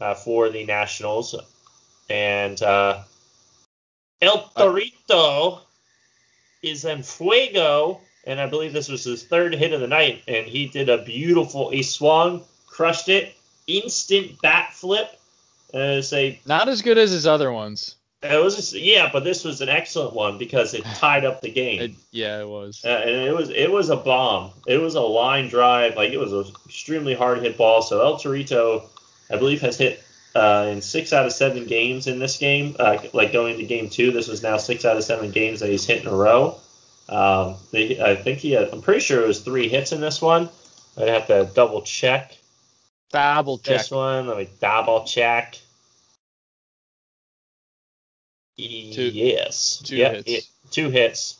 [0.00, 1.34] uh, for the Nationals,
[2.08, 3.02] and uh,
[4.20, 5.60] El Torito
[6.62, 10.46] is en fuego, and I believe this was his third hit of the night, and
[10.46, 11.70] he did a beautiful.
[11.70, 13.34] He swung, crushed it,
[13.66, 15.18] instant bat flip.
[15.72, 17.96] Uh, say Not as good as his other ones.
[18.22, 21.50] it was just, yeah, but this was an excellent one because it tied up the
[21.50, 21.80] game.
[21.80, 22.82] It, yeah, it was.
[22.84, 24.52] Uh, and it was it was a bomb.
[24.66, 27.82] It was a line drive, like it was an extremely hard hit ball.
[27.82, 28.84] So El Torito,
[29.30, 30.02] I believe, has hit
[30.36, 32.76] uh, in six out of seven games in this game.
[32.78, 35.70] Uh, like going into game two, this was now six out of seven games that
[35.70, 36.60] he's hit in a row.
[37.08, 38.68] Um, they, I think he had.
[38.70, 40.48] I'm pretty sure it was three hits in this one.
[40.96, 42.36] I'd have to double check
[43.12, 43.78] Double check.
[43.78, 44.26] this one.
[44.28, 45.58] Let me double check.
[48.56, 49.82] yes.
[49.84, 50.30] two Yeah, hits.
[50.30, 51.36] it- two hits.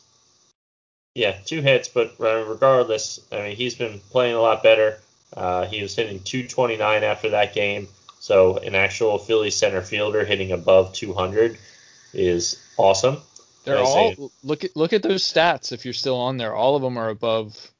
[1.15, 4.99] Yeah, two hits, but uh, regardless, I mean, he's been playing a lot better.
[5.35, 7.87] Uh, he was hitting 229 after that game,
[8.19, 11.57] so an actual Philly center fielder hitting above 200
[12.13, 13.17] is awesome.
[13.65, 15.71] They're all look at look at those stats.
[15.71, 17.71] If you're still on there, all of them are above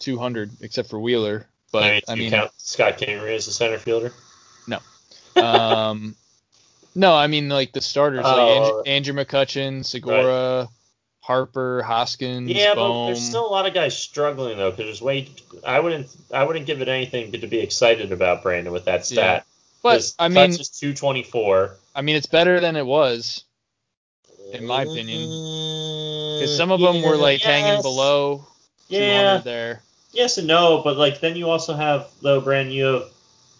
[0.00, 1.46] 200, except for Wheeler.
[1.72, 4.12] But I mean, I mean, count Scott Kingery as a center fielder?
[4.66, 4.78] No,
[5.42, 6.14] um,
[6.94, 8.36] no, I mean like the starters, Oh.
[8.36, 8.82] like Andrew,
[9.14, 10.68] Andrew McCutchen, Segura,
[11.20, 15.28] Harper, Hoskins, Yeah, but there's still a lot of guys struggling though, because there's way.
[15.64, 16.08] I wouldn't.
[16.34, 19.46] I wouldn't give it anything to be excited about Brandon with that stat.
[19.82, 21.76] But I mean, is 224.
[21.94, 23.44] I mean it's better than it was
[24.52, 25.20] in my opinion.
[26.38, 28.46] because some of them were like hanging Mm, below
[28.88, 29.82] 200 Yeah, there.
[30.12, 32.72] yes and no, but like then you also have though, Brandon.
[32.74, 33.04] You have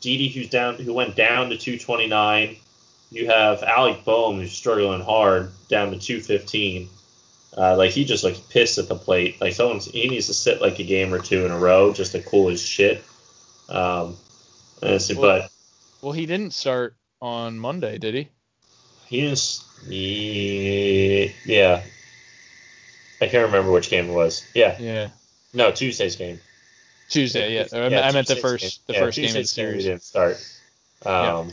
[0.01, 2.57] Didi who's down, who went down to 229.
[3.13, 6.89] You have Alec Bohm who's struggling hard down to 215.
[7.57, 9.41] Uh, like he just looks pissed at the plate.
[9.41, 12.13] Like someone's he needs to sit like a game or two in a row just
[12.13, 13.03] to cool his shit.
[13.69, 14.17] Um,
[14.83, 15.51] and it's- Well- but
[16.01, 18.29] Well, he didn't start on Monday, did he?
[19.09, 21.83] he is he, yeah.
[23.23, 24.45] I can't remember which game it was.
[24.55, 25.09] Yeah, Yeah.
[25.53, 26.41] no Tuesday's game.
[27.09, 27.67] Tuesday, yeah.
[27.73, 29.55] I, Yeah, I meant the Tuesday's first the Yeah, first game of the Tuesday's He
[29.55, 29.85] series.
[29.85, 30.37] didn't start.
[31.05, 31.53] Um,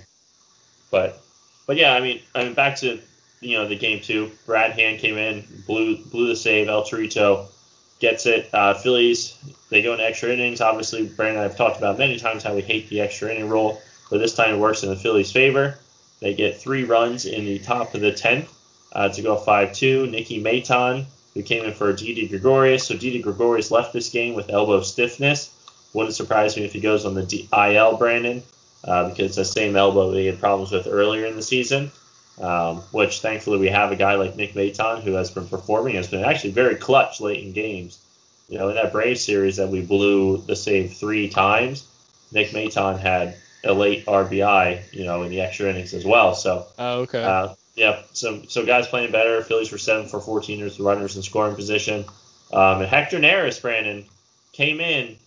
[0.92, 1.22] But
[1.66, 3.00] but yeah, I mean, I mean back to
[3.42, 4.32] you know the game two.
[4.46, 6.70] Brad Hand came in, blew blew the save.
[6.70, 7.48] El Torito
[8.00, 8.50] gets it.
[8.54, 9.36] Uh, Phillies
[9.70, 10.62] they go into extra innings.
[10.62, 14.20] Obviously, Brandon I've talked about many times how we hate the extra inning rule, but
[14.20, 15.78] this time it works in the Phillies' favor.
[16.19, 18.51] They get three runs in the top of the tenth
[18.93, 20.08] uh, to go five two.
[20.08, 21.06] Nicky Maton
[21.38, 22.88] who came in for Didi Gregorius.
[22.88, 25.53] So Didi Gregorius left this game with elbow stiffness.
[25.93, 28.41] Wouldn't surprise me if he goes on the D- IL, Brandon,
[28.84, 31.91] uh, because it's the same elbow he had problems with earlier in the season.
[32.39, 36.08] Um, which thankfully we have a guy like Nick Maton who has been performing, has
[36.08, 37.99] been actually very clutch late in games.
[38.47, 41.88] You know, in that Braves series that we blew the save three times,
[42.32, 43.36] Nick Maton had
[43.67, 46.34] a late RBI, you know, in the extra innings as well.
[46.36, 47.23] So Oh, okay.
[47.23, 49.41] uh, yeah, so so guys playing better.
[49.43, 52.06] Phillies were seven for 14 with runners in scoring position.
[52.51, 54.06] Um, and Hector Neris, Brandon,
[54.53, 55.17] came in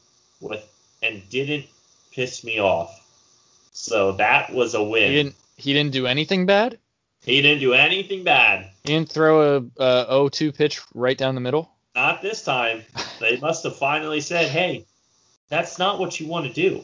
[0.40, 0.64] with
[1.02, 1.66] and didn't
[2.12, 2.96] piss me off.
[3.72, 5.10] So that was a win.
[5.10, 6.78] he didn't he didn't do anything bad.
[7.22, 8.70] He didn't do anything bad.
[8.84, 11.70] He didn't throw a, a 0-2 pitch right down the middle.
[11.94, 12.82] Not this time.
[13.20, 14.86] They must have finally said, "Hey,
[15.50, 16.82] that's not what you want to do."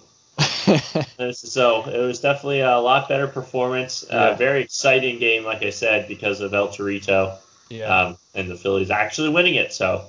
[1.33, 4.03] so it was definitely a lot better performance.
[4.03, 7.85] Uh, very exciting game, like I said, because of El Torito yeah.
[7.87, 9.73] um, and the Phillies actually winning it.
[9.73, 10.05] So,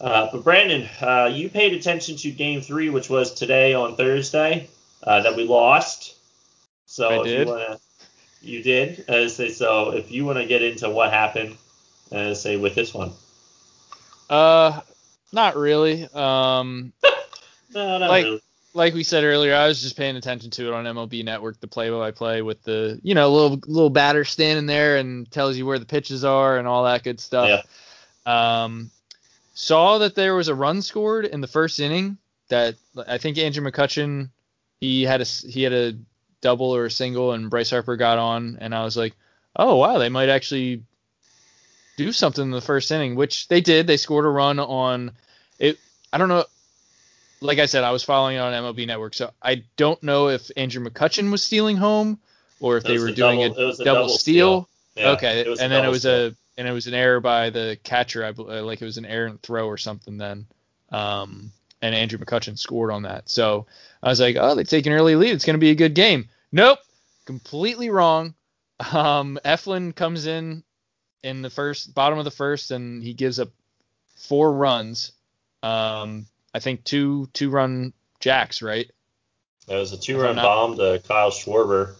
[0.00, 4.68] uh, but Brandon, uh, you paid attention to Game Three, which was today on Thursday,
[5.02, 6.16] uh, that we lost.
[6.86, 7.46] So I if did.
[7.48, 7.78] you wanna,
[8.42, 9.04] you did.
[9.08, 11.56] As they so, if you want to get into what happened,
[12.12, 13.12] uh, say with this one.
[14.28, 14.80] Uh,
[15.32, 16.08] not really.
[16.12, 16.92] Um,
[17.74, 18.40] No, not Like- really.
[18.76, 21.66] Like we said earlier, I was just paying attention to it on MLB Network, the
[21.66, 25.86] play-by-play with the you know little little batter standing there and tells you where the
[25.86, 27.64] pitches are and all that good stuff.
[28.26, 28.62] Yeah.
[28.64, 28.90] Um,
[29.54, 32.76] saw that there was a run scored in the first inning that
[33.08, 34.28] I think Andrew McCutchen
[34.80, 35.94] he had a he had a
[36.42, 39.14] double or a single and Bryce Harper got on and I was like,
[39.56, 40.82] oh wow, they might actually
[41.96, 43.86] do something in the first inning, which they did.
[43.86, 45.12] They scored a run on
[45.58, 45.78] it.
[46.12, 46.44] I don't know.
[47.40, 50.50] Like I said, I was following it on MLB Network, so I don't know if
[50.56, 52.18] Andrew McCutchen was stealing home
[52.60, 54.68] or if It they were doing double- it a double, double steal.
[54.96, 56.28] Yeah, okay, it was a and then it was steal.
[56.28, 58.24] a and it was an error by the catcher.
[58.24, 60.16] I like it was an errant throw or something.
[60.16, 60.46] Then,
[60.90, 63.28] um, and Andrew McCutchen scored on that.
[63.28, 63.66] So
[64.02, 65.32] I was like, oh, they take an early lead.
[65.32, 66.30] It's going to be a good game.
[66.52, 66.78] Nope,
[67.26, 68.34] completely wrong.
[68.92, 70.62] Um, Eflin comes in
[71.22, 73.50] in the first bottom of the first, and he gives up
[74.16, 75.12] four runs.
[75.62, 78.90] Um, I think two two run jacks, right?
[79.68, 81.94] It was a two-run bomb to Kyle Schwarber.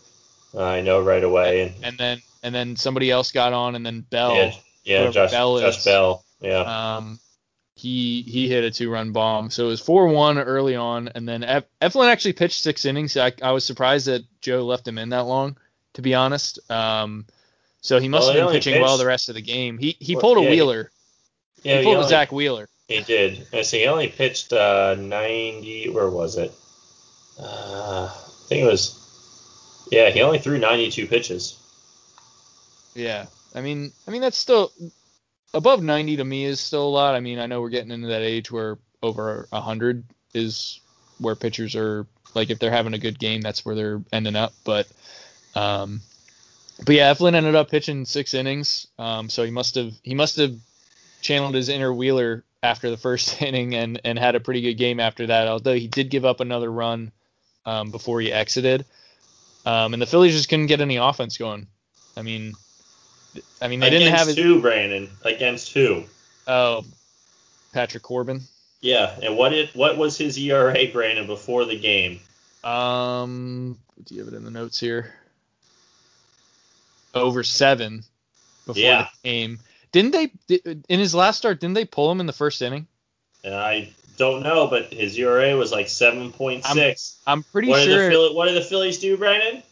[0.55, 3.85] Uh, I know right away, and And then and then somebody else got on, and
[3.85, 4.35] then Bell.
[4.35, 4.53] yeah,
[4.85, 5.85] yeah, Josh, Bell Josh is.
[5.85, 6.61] Bell, yeah.
[6.97, 7.19] Um,
[7.75, 11.29] he he hit a two run bomb, so it was four one early on, and
[11.29, 13.15] then Ef- Eflin actually pitched six innings.
[13.19, 15.59] I, I was surprised that Joe left him in that long,
[15.95, 16.59] to be honest.
[16.71, 17.27] Um,
[17.83, 19.77] so he must Well, have been pitching well the rest of the game.
[19.77, 20.91] He he pulled a yeah, Wheeler.
[21.65, 22.69] Yeah, he pulled a only- Zack Wheeler.
[22.89, 23.47] He did.
[23.53, 23.81] I see.
[23.81, 25.91] He only pitched uh, 90.
[25.91, 26.53] Where was it?
[27.39, 29.03] Uh, I think it was.
[29.91, 31.59] Yeah, he only threw 92 pitches.
[32.97, 34.73] Yeah, I mean I mean that's still
[35.53, 37.15] above ninety to me is still a lot.
[37.15, 40.81] I mean I know we're getting into that age where over hundred is
[41.19, 44.55] where pitchers are like if they're having a good game that's where they're ending up.
[44.65, 44.89] But
[45.55, 46.01] um,
[46.87, 48.87] but yeah, Eflin ended up pitching six innings.
[48.99, 50.57] Um, so he must have he must have
[51.21, 55.01] channeled his inner Wheeler after the first inning and and had a pretty good game
[55.01, 55.49] after that.
[55.49, 57.13] Although he did give up another run
[57.65, 58.85] um, before he exited.
[59.65, 61.67] Um, and the Phillies just couldn't get any offense going.
[62.17, 62.55] I mean,
[63.61, 64.43] I mean they didn't have against it.
[64.43, 65.11] who, Brandon?
[65.25, 66.05] Against who?
[66.47, 66.85] Oh,
[67.73, 68.43] Patrick Corbin.
[68.81, 72.21] Yeah, and what it what was his ERA, Brandon, before the game?
[72.63, 75.13] Um, do you have it in the notes here?
[77.15, 78.05] Over seven
[78.67, 79.09] before Yeah.
[79.25, 79.59] the game.
[79.93, 80.33] Didn't they
[80.89, 81.61] in his last start?
[81.61, 82.87] Didn't they pull him in the first inning?
[83.45, 87.17] Uh, I don't know, but his ERA was like 7.6.
[87.27, 88.05] I'm pretty What sure.
[88.05, 89.63] the Philly, what did the Phillies do, Brandon?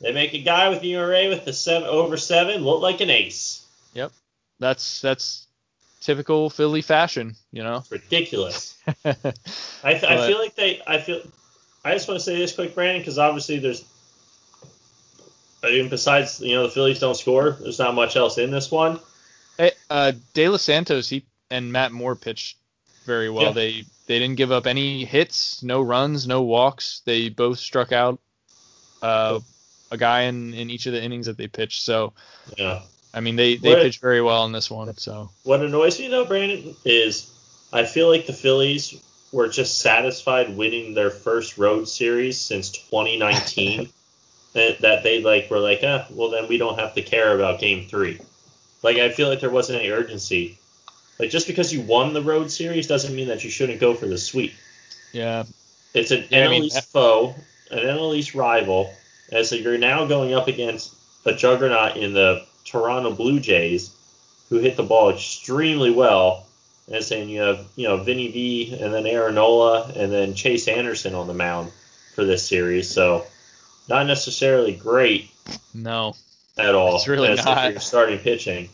[0.00, 3.10] They make a guy with an ERA with the seven over seven look like an
[3.10, 3.66] ace.
[3.94, 4.12] Yep,
[4.58, 5.46] that's that's
[6.00, 7.78] typical Philly fashion, you know.
[7.78, 8.78] It's ridiculous.
[9.04, 10.80] I, th- I feel like they.
[10.86, 11.20] I feel.
[11.84, 13.84] I just want to say this quick, Brandon, because obviously there's.
[15.62, 18.70] I mean, besides you know the Phillies don't score, there's not much else in this
[18.70, 18.98] one.
[19.90, 22.56] Uh, De Los Santos he and Matt Moore pitched
[23.04, 23.46] very well.
[23.46, 23.52] Yeah.
[23.52, 27.02] They they didn't give up any hits, no runs, no walks.
[27.04, 28.20] They both struck out
[29.02, 29.40] uh,
[29.90, 31.82] a guy in, in each of the innings that they pitched.
[31.82, 32.12] So
[32.56, 32.82] Yeah.
[33.12, 34.96] I mean they they What- pitched very well in this one.
[34.96, 37.30] So What annoys me though, Brandon, is
[37.72, 38.94] I feel like the Phillies
[39.32, 43.88] were just satisfied winning their first road series since 2019.
[44.54, 47.60] that, that they like were like, eh, well then we don't have to care about
[47.60, 48.20] Game Three.
[48.82, 50.58] Like I feel like there wasn't any urgency.
[51.18, 54.06] Like just because you won the road series doesn't mean that you shouldn't go for
[54.06, 54.54] the sweep.
[55.12, 55.44] yeah,
[55.92, 57.34] It's an Yeah, I mean, NL East that- foe,
[57.70, 58.92] an NL East rival,
[59.32, 60.94] and so you're now going up against
[61.26, 63.90] a juggernaut in the Toronto Blue Jays,
[64.48, 66.46] who hit the ball extremely well.
[66.92, 70.66] And saying you have you know Vinny V and then Aaron Nola and then Chase
[70.66, 71.70] Anderson on the mound
[72.16, 73.26] for this series, so
[73.88, 75.30] not necessarily great
[75.72, 76.14] no,
[76.60, 76.96] at all.
[76.96, 77.70] It's really as if not.
[77.70, 78.68] you're starting pitching,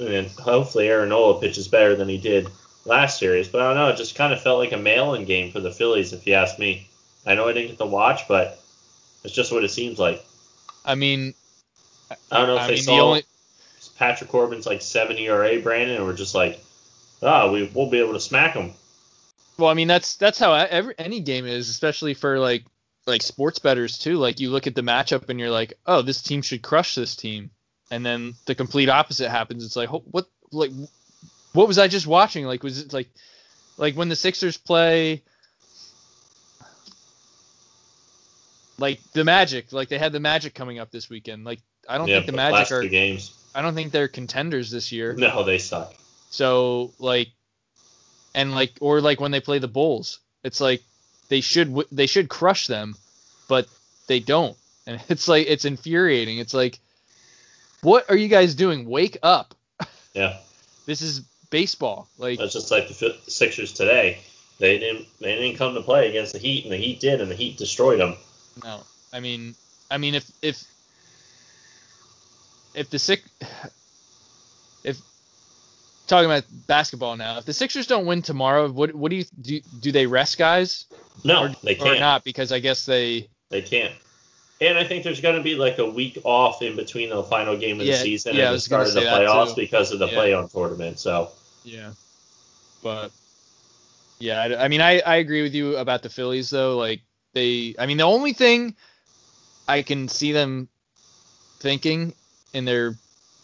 [0.00, 2.48] and hopefully Aaron Nola pitches better than he did
[2.84, 3.48] last series.
[3.48, 3.88] But I don't know.
[3.88, 6.58] It just kind of felt like a mail-in game for the Phillies, if you ask
[6.58, 6.88] me.
[7.26, 8.60] I know I didn't get to watch, but
[9.24, 10.24] it's just what it seems like.
[10.84, 11.34] I mean
[12.30, 13.24] I don't know if I they mean saw the only
[13.98, 16.62] Patrick Corbin's like seven ERA, Brandon, and we're just like,
[17.22, 18.72] ah, we we'll be able to smack him.
[19.58, 22.64] well I mean that's that's how every any game is, especially for like
[23.10, 24.16] like sports betters too.
[24.16, 27.16] Like you look at the matchup and you're like, oh, this team should crush this
[27.16, 27.50] team,
[27.90, 29.64] and then the complete opposite happens.
[29.64, 30.70] It's like, what, like,
[31.52, 32.46] what was I just watching?
[32.46, 33.08] Like, was it like,
[33.76, 35.22] like when the Sixers play?
[38.78, 41.44] Like the Magic, like they had the Magic coming up this weekend.
[41.44, 42.82] Like I don't yeah, think the Magic are.
[42.82, 43.36] games.
[43.54, 45.12] I don't think they're contenders this year.
[45.12, 45.94] No, they suck.
[46.30, 47.28] So like,
[48.34, 50.82] and like, or like when they play the Bulls, it's like
[51.30, 52.94] they should they should crush them,
[53.48, 53.66] but
[54.08, 56.36] they don't, and it's like it's infuriating.
[56.38, 56.78] It's like,
[57.80, 58.86] what are you guys doing?
[58.86, 59.54] Wake up!
[60.12, 60.38] Yeah,
[60.86, 62.08] This is baseball.
[62.18, 64.18] Like, that's just like the Sixers today.
[64.58, 67.30] They didn't they didn't come to play against the Heat, and the Heat did, and
[67.30, 68.16] the Heat destroyed them.
[68.64, 69.54] no, I mean,
[69.88, 70.64] I mean, if if
[72.74, 73.22] if the sick
[74.84, 74.98] if
[76.10, 79.60] talking about basketball now, if the Sixers don't win tomorrow, what what do you do?
[79.78, 80.84] Do they rest guys
[81.24, 81.96] No, or, they can't.
[81.96, 82.24] Or not?
[82.24, 83.94] Because I guess they They can't.
[84.60, 87.56] And I think there's going to be like a week off in between the final
[87.56, 90.12] game of the season yeah, and the start of the playoffs because of the Yeah.
[90.14, 90.98] play-in tournament.
[90.98, 91.30] So
[91.64, 91.92] Yeah.
[92.82, 93.10] But
[94.18, 96.76] yeah, I, I mean, I, I agree with you about the Phillies though.
[96.76, 97.00] Like
[97.32, 98.76] they, I mean, the only thing
[99.66, 100.68] I can see them
[101.60, 102.12] thinking
[102.52, 102.94] in their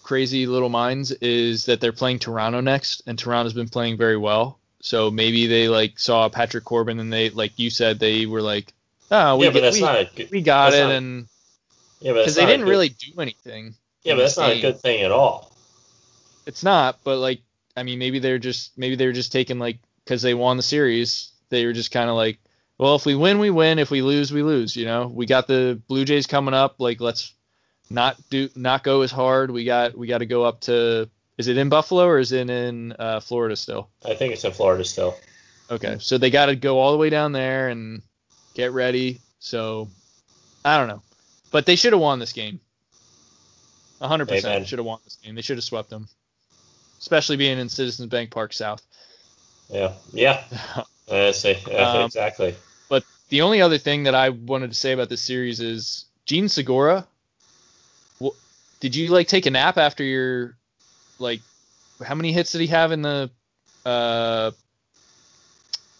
[0.06, 4.58] crazy little minds is that they're playing Toronto next, and Toronto's been playing very well.
[4.80, 8.72] So maybe they like saw Patrick Corbin and they, like you said, they were like,
[9.10, 10.30] oh, we yeah, but that's we, not a good.
[10.30, 11.26] we got it, not- and
[12.00, 13.74] Yeah, because they didn't good- really do anything.
[14.04, 15.52] Yeah, but that's not a good thing at all.
[16.46, 17.40] It's not, but like
[17.76, 21.32] I mean, maybe they're just maybe they're just taking like because they won the series,
[21.48, 22.38] they were just kind of like,
[22.78, 23.80] well, if we win, we win.
[23.80, 24.76] If we lose, we lose.
[24.76, 26.76] You know, we got the Blue Jays coming up.
[26.78, 27.32] Like let's
[27.90, 29.50] not do not go as hard.
[29.50, 31.08] We got we got to go up to.
[31.38, 33.90] Is it in Buffalo or is it in uh, Florida still?
[34.04, 35.16] I think it's in Florida still.
[35.70, 38.02] Okay, so they got to go all the way down there and
[38.54, 39.20] get ready.
[39.38, 39.88] So
[40.64, 41.02] I don't know,
[41.50, 42.60] but they should have won this game.
[44.00, 45.34] 100% should have won this game.
[45.34, 46.08] They should have swept them,
[47.00, 48.82] especially being in Citizens Bank Park South.
[49.68, 50.42] Yeah, yeah.
[51.08, 52.52] Uh, say, yeah, Um, exactly.
[52.88, 56.48] But the only other thing that I wanted to say about this series is Jean
[56.48, 57.06] Segura.
[58.86, 60.56] Did you like take a nap after your
[61.18, 61.40] like?
[62.04, 63.28] How many hits did he have in the
[63.84, 64.52] uh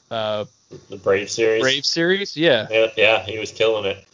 [0.09, 0.45] uh
[0.89, 1.63] The Brave series.
[1.63, 2.37] Brave series?
[2.37, 4.07] Yeah, Yeah, yeah, he was killing it.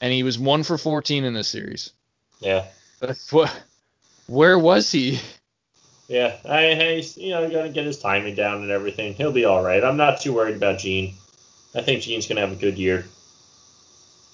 [0.00, 1.90] and he was one for 14 in this series.
[2.38, 2.66] Yeah,
[3.30, 3.52] What?
[4.28, 5.18] Where was he?
[6.06, 6.36] yeah.
[6.48, 9.14] I, hey, you know, to get his timing down and everything.
[9.14, 9.82] He'll be all right.
[9.82, 11.14] I'm not too worried about Jean.
[11.74, 13.06] I think Jean's gonna have a good year.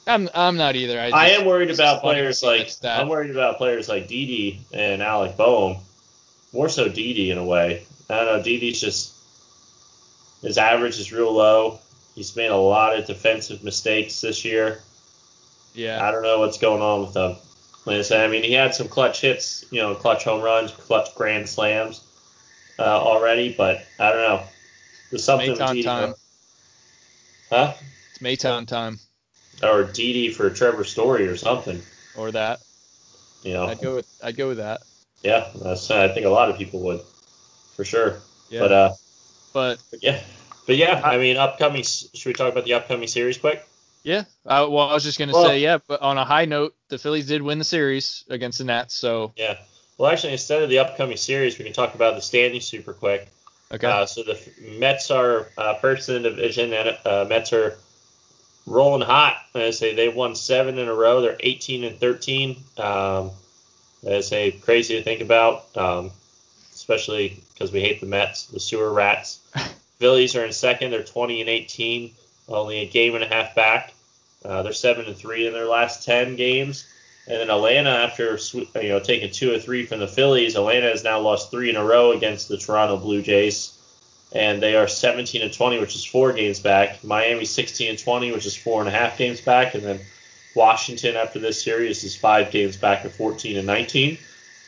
[0.07, 1.01] I'm I'm not either.
[1.01, 3.01] I, I am worried about players like that.
[3.01, 5.79] I'm worried about players like Didi and Alec Bohm.
[6.53, 7.85] More so Didi in a way.
[8.09, 8.42] I don't know.
[8.42, 9.14] Didi's just
[10.42, 11.81] his average is real low.
[12.14, 14.81] He's made a lot of defensive mistakes this year.
[15.75, 16.07] Yeah.
[16.07, 17.37] I don't know what's going on with him.
[17.88, 22.03] I mean, he had some clutch hits, you know, clutch home runs, clutch grand slams
[22.79, 24.42] uh, already, but I don't know.
[25.11, 25.83] There's something Didi.
[25.83, 26.14] time.
[27.51, 27.75] Huh?
[28.11, 28.99] It's Maton time
[29.62, 31.81] Or Didi for Trevor Story or something.
[32.16, 32.61] or that.
[33.42, 33.66] You know.
[33.66, 34.81] I'd go with I'd go with that.
[35.23, 37.01] Yeah, that's, I think a lot of people would,
[37.75, 38.19] for sure.
[38.51, 38.61] Yeah.
[38.61, 38.92] But uh,
[39.53, 40.21] but yeah,
[40.66, 41.01] but yeah.
[41.03, 41.83] I mean, upcoming.
[41.83, 43.66] Should we talk about the upcoming series quick?
[44.03, 44.25] Yeah.
[44.45, 46.99] Uh, well, I was just gonna Well- say yeah, but on a high note, the
[46.99, 48.95] Phillies did win the series against the Nats.
[48.95, 49.57] So Yeah.
[49.99, 53.29] Well, actually, instead of the upcoming series, we can talk about the standings super quick.
[53.73, 53.87] okay.
[53.87, 54.38] Uh, so the
[54.79, 57.79] Mets are uh, first in the division, and uh, Mets are
[58.67, 59.37] rolling hot.
[59.55, 61.21] I say they've won seven in a row.
[61.21, 62.57] They're 18 and 13.
[62.79, 63.31] Um,
[64.09, 66.11] I say crazy to think about, um,
[66.75, 69.41] especially because we hate the Mets, the sewer rats.
[69.99, 70.91] Phillies are in second.
[70.91, 72.13] They're 20 and 18,
[72.49, 73.95] only a game and a half back.
[74.45, 76.87] Uh, they're seven and three in their last 10 games.
[77.29, 81.03] And then Atlanta, after you know taking two or three from the Phillies, Atlanta has
[81.03, 83.76] now lost three in a row against the Toronto Blue Jays,
[84.37, 87.03] and they are 17 and 20, which is four games back.
[87.03, 90.01] Miami 16 and 20, which is four and a half games back, and then
[90.55, 94.18] Washington after this series is five games back at 14 and 19.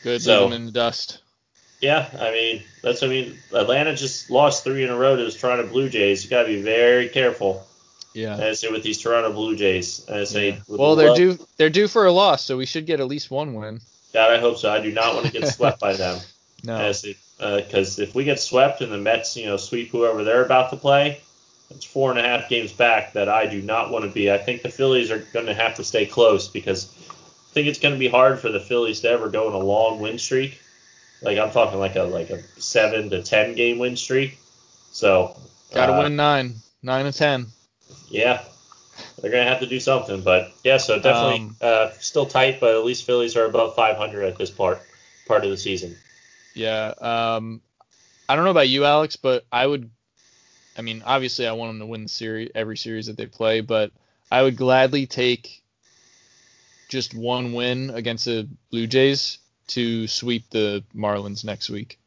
[0.03, 1.19] Good so- leave them in the dust.
[1.81, 5.31] Yeah, I mean that's I mean Atlanta just lost three in a row to the
[5.31, 6.25] Toronto Blue Jays.
[6.25, 7.65] You got to be very careful.
[8.13, 8.51] Yeah.
[8.53, 10.05] Say with these Toronto Blue Jays.
[10.09, 10.55] I say Yeah.
[10.67, 13.07] with Well, they're love- due they're due for a loss, so we should get at
[13.07, 13.79] least one win.
[14.13, 14.69] God, I hope so.
[14.69, 16.19] I do not want to get swept by them.
[16.63, 16.91] No.
[17.37, 20.77] because if we get swept and the Mets, you know, sweep whoever they're about to
[20.77, 21.21] play,
[21.69, 24.31] it's four and a half games back that I do not want to be.
[24.31, 27.79] I think the Phillies are going to have to stay close because I think it's
[27.79, 30.59] going to be hard for the Phillies to ever go on a long win streak.
[31.21, 34.39] Like I'm talking like a like a seven to ten game win streak.
[34.91, 35.37] So
[35.73, 37.47] Got to uh, win nine, nine and ten.
[38.09, 38.41] Yeah,
[39.21, 40.21] they're gonna have to do something.
[40.21, 44.23] But yeah, so definitely Um, uh, still tight, but at least Phillies are above 500
[44.23, 44.81] at this part
[45.27, 45.95] part of the season.
[46.53, 46.93] Yeah.
[46.99, 47.61] Um,
[48.27, 49.89] I don't know about you, Alex, but I would.
[50.77, 53.61] I mean, obviously, I want them to win the series, every series that they play,
[53.61, 53.91] but
[54.31, 55.61] I would gladly take
[56.89, 61.99] just one win against the Blue Jays to sweep the Marlins next week.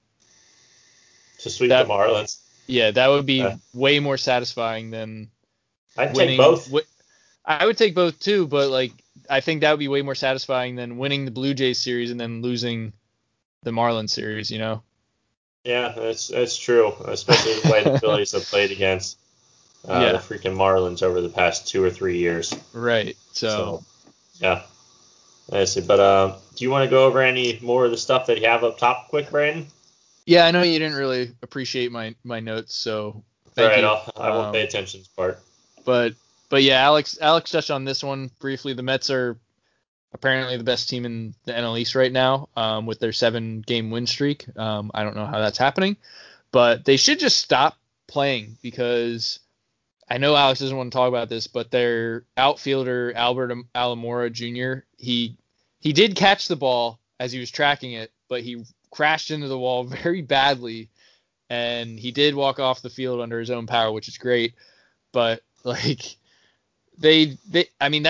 [1.40, 3.56] To sweep That- the Marlins, Yeah, that would be Yeah.
[3.74, 5.30] way more satisfying than
[5.96, 6.64] I'd winning take both.
[6.66, 6.86] wi-
[7.44, 8.92] I would take both too, but like
[9.28, 12.18] I think that would be way more satisfying than winning the Blue Jays series and
[12.20, 12.92] then losing
[13.62, 14.50] the Marlins series.
[14.50, 14.82] You know?
[15.64, 19.18] Yeah, that's that's true, especially the way the Phillies have played against
[19.88, 20.12] uh, Yeah.
[20.12, 22.52] the freaking Marlins over the past two or three years.
[22.72, 23.16] Right.
[23.32, 23.84] So, So,
[24.40, 24.62] yeah.
[25.52, 25.80] I see.
[25.80, 28.46] But um, do you want to go over any more of the stuff that you
[28.48, 29.66] have up top, quick, Brandon?
[30.26, 33.22] yeah, I know you didn't really appreciate my my notes, so
[33.54, 33.86] thank All right, you.
[33.86, 35.40] I'll, I won't Um, pay attention to this part.
[35.84, 36.14] But
[36.48, 38.72] but yeah, Alex Alex touched on this one briefly.
[38.72, 39.36] The Mets are
[40.14, 43.90] apparently the best team in the NL East right now, um, with their seven game
[43.90, 44.46] win streak.
[44.56, 45.96] Um, I don't know how that's happening,
[46.50, 49.40] but they should just stop playing because
[50.08, 54.84] I know Alex doesn't want to talk about this, but their outfielder Albert Almora Jr.
[54.98, 55.36] he
[55.80, 59.58] he did catch the ball as he was tracking it, but he crashed into the
[59.58, 60.90] wall very badly,
[61.48, 64.54] and he did walk off the field under his own power, which is great.
[65.12, 66.16] But like
[66.98, 68.02] they they I mean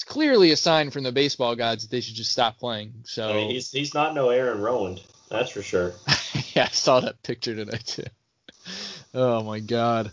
[0.00, 2.94] that's clearly a sign from the baseball gods that they should just stop playing.
[3.04, 5.92] So I mean, he's he's not no Aaron Rowand, that's for sure.
[6.54, 8.04] yeah, I saw that picture today too.
[9.12, 10.10] Oh my god.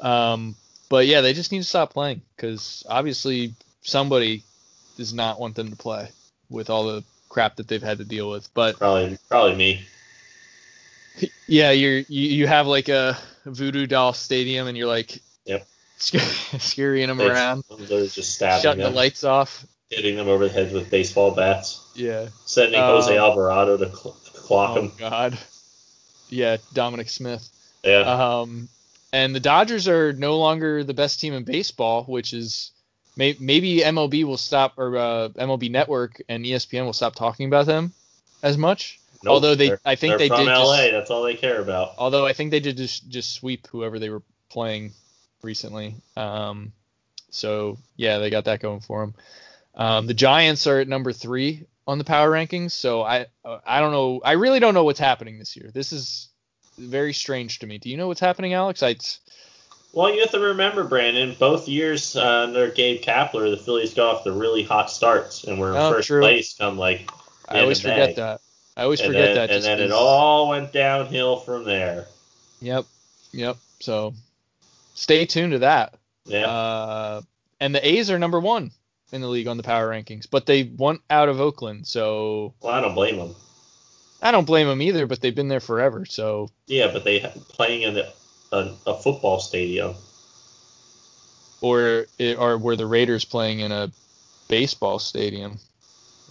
[0.00, 0.56] Um,
[0.88, 4.42] but yeah, they just need to stop playing because obviously somebody
[4.96, 6.08] does not want them to play
[6.48, 8.48] with all the crap that they've had to deal with.
[8.54, 9.84] But Probably probably me.
[11.46, 15.66] yeah, you're you, you have like a voodoo doll stadium and you're like Yep.
[15.96, 16.16] Sc-
[16.60, 19.66] scurrying them around, They're just stabbing shutting them, the lights off.
[19.90, 22.28] hitting them over the heads with baseball bats, Yeah.
[22.44, 24.92] sending Um, Jose Alvarado to cl- clock Oh him.
[24.98, 25.38] God.
[26.28, 27.48] Yeah, Dominic Smith.
[27.84, 28.00] Yeah.
[28.00, 28.68] Um,
[29.12, 32.72] and the Dodgers are no longer the best team in baseball, which is
[33.16, 37.66] may, maybe MLB will stop or uh, MLB Network and ESPN will stop talking about
[37.66, 37.92] them
[38.42, 38.98] as much.
[39.22, 40.52] Nope, although they, I think they're they from did.
[40.52, 40.76] LA.
[40.78, 41.94] Just, That's all they care about.
[41.96, 44.92] although I think they did just just sweep whoever they were playing
[45.42, 45.94] recently.
[46.16, 46.72] Um,
[47.30, 49.14] so yeah, they got that going for them.
[49.74, 52.72] Um, the Giants are at number three on the power rankings.
[52.72, 54.20] So I I don't know.
[54.24, 55.70] I really don't know what's happening this year.
[55.72, 56.28] This is
[56.78, 57.78] very strange to me.
[57.78, 58.82] Do you know what's happening, Alex?
[58.82, 58.96] I
[59.92, 64.16] Well, you have to remember, Brandon, both years uh, under Gabe Kapler, the Phillies got
[64.16, 66.20] off the really hot starts and were in Oh, first true.
[66.20, 67.10] place come like
[67.48, 68.40] I always forget that.
[68.76, 69.50] I always and forget then, that.
[69.50, 72.06] and then it all went downhill from there.
[72.60, 72.84] Yep.
[73.32, 73.56] Yep.
[73.80, 74.12] So
[74.96, 75.94] stay tuned to that.
[76.24, 76.46] Yeah.
[76.46, 77.20] Uh,
[77.60, 78.72] and the A's are number one
[79.12, 81.86] in the league on the power rankings, but they won out of Oakland.
[81.86, 83.34] So well, I don't blame them.
[84.20, 86.04] I don't blame them either, but they've been there forever.
[86.04, 88.12] So Yeah, but they playing in a,
[88.50, 89.94] a, a football stadium.
[91.60, 93.90] or it, or were the Raiders playing in a
[94.48, 95.58] baseball stadium?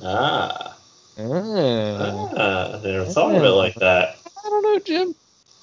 [0.03, 0.78] Ah,
[1.18, 4.18] Ah, ah, I never thought of it like that.
[4.45, 5.16] I don't know, Jim.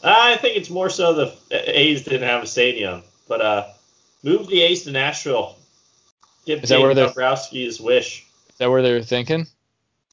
[0.03, 3.66] I think it's more so the A's didn't have a stadium, but uh,
[4.22, 5.57] move the A's to Nashville.
[6.44, 8.26] Give Is that Dave where Dombrowski his wish.
[8.50, 9.46] Is that where they're thinking?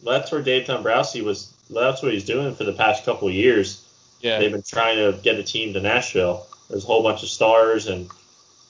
[0.04, 1.54] That's where Dave Dombrowski was.
[1.70, 3.86] That's what he's doing for the past couple of years.
[4.22, 4.40] Yeah.
[4.40, 6.46] They've been trying to get a team to Nashville.
[6.70, 8.10] There's a whole bunch of stars, and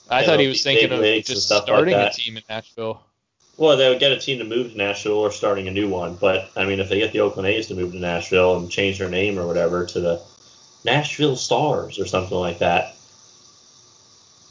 [0.09, 3.01] I thought know, he was thinking of just stuff like starting a team in Nashville.
[3.57, 6.15] well, they would get a team to move to Nashville or starting a new one.
[6.15, 8.99] But I mean, if they get the Oakland A's to move to Nashville and change
[8.99, 10.21] their name or whatever to the
[10.85, 12.95] Nashville Stars or something like that,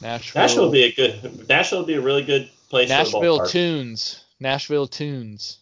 [0.01, 0.43] Nashville.
[0.43, 1.49] Nashville would be a good.
[1.49, 3.45] Nashville would be a really good place Nashville.
[3.47, 4.25] Tunes.
[4.41, 5.59] Nashville Tunes.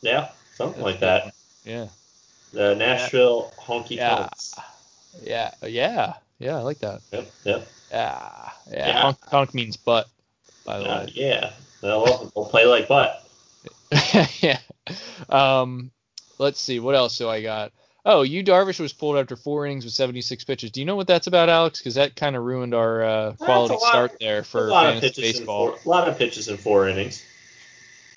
[0.00, 1.34] Yeah, something like that.
[1.64, 1.86] Yeah.
[2.52, 4.16] The Nashville Honky Yeah.
[4.16, 4.54] Tonks.
[5.22, 5.50] Yeah.
[5.62, 6.14] Yeah.
[6.38, 6.58] Yeah.
[6.58, 7.00] I like that.
[7.12, 7.68] Yep, yep.
[7.90, 8.50] Yeah.
[8.70, 8.86] Yeah.
[8.86, 9.00] Yeah.
[9.02, 10.08] Honk, honk means butt,
[10.64, 11.12] by the Uh, way.
[11.14, 13.26] yeah, they'll, they'll play like butt.
[14.40, 14.58] yeah.
[15.28, 15.90] Um,
[16.38, 16.80] let's see.
[16.80, 17.72] What else do I got?
[18.06, 20.70] Oh, Yu Darvish was pulled after four innings with 76 pitches.
[20.70, 21.78] Do you know what that's about, Alex?
[21.80, 25.68] Because that kind of ruined our uh, quality start there for of fantasy baseball.
[25.72, 27.24] four, a lot of pitches in four innings.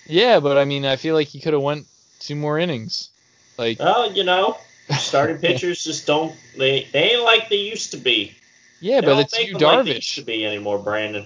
[0.06, 1.86] Yeah, but I mean, I feel like he could have went
[2.18, 3.10] two more innings.
[3.56, 4.58] Like, Well, you know,
[4.98, 8.34] starting pitchers just don't they they ain't like they used to be.
[8.80, 11.24] yeah, They but it's you them like they used to be anymore, Brandon.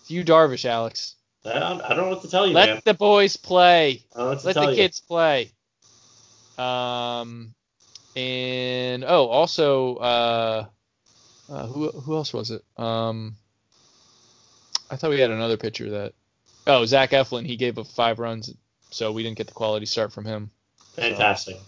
[0.00, 1.14] It's Yu Darvish, Alex.
[1.44, 2.82] I don't, I don't know what to tell you, Let man.
[2.84, 4.02] the boys play.
[4.14, 4.76] I don't know what to Let the you.
[4.76, 5.50] kids play.
[6.58, 7.54] Um,
[8.16, 10.66] and oh, also, uh,
[11.48, 12.64] uh, who who else was it?
[12.76, 13.36] Um,
[14.90, 16.14] I thought we had another pitcher that.
[16.66, 17.46] Oh, Zach Eflin.
[17.46, 18.54] He gave up five runs,
[18.90, 20.50] so we didn't get the quality start from him.
[20.96, 21.56] Fantastic.
[21.56, 21.62] So,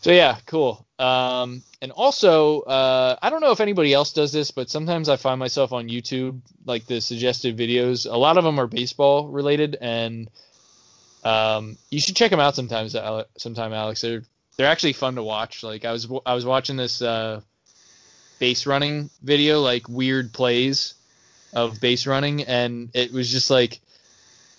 [0.00, 0.86] so yeah, cool.
[0.98, 5.16] Um, and also, uh, I don't know if anybody else does this, but sometimes I
[5.16, 8.10] find myself on YouTube, like the suggested videos.
[8.10, 10.30] A lot of them are baseball related, and
[11.24, 12.96] um, you should check them out sometimes.
[13.36, 14.00] Sometime, Alex.
[14.00, 14.22] They're
[14.56, 15.62] they're actually fun to watch.
[15.62, 17.40] Like I was I was watching this uh,
[18.38, 20.94] base running video, like weird plays
[21.52, 23.80] of base running, and it was just like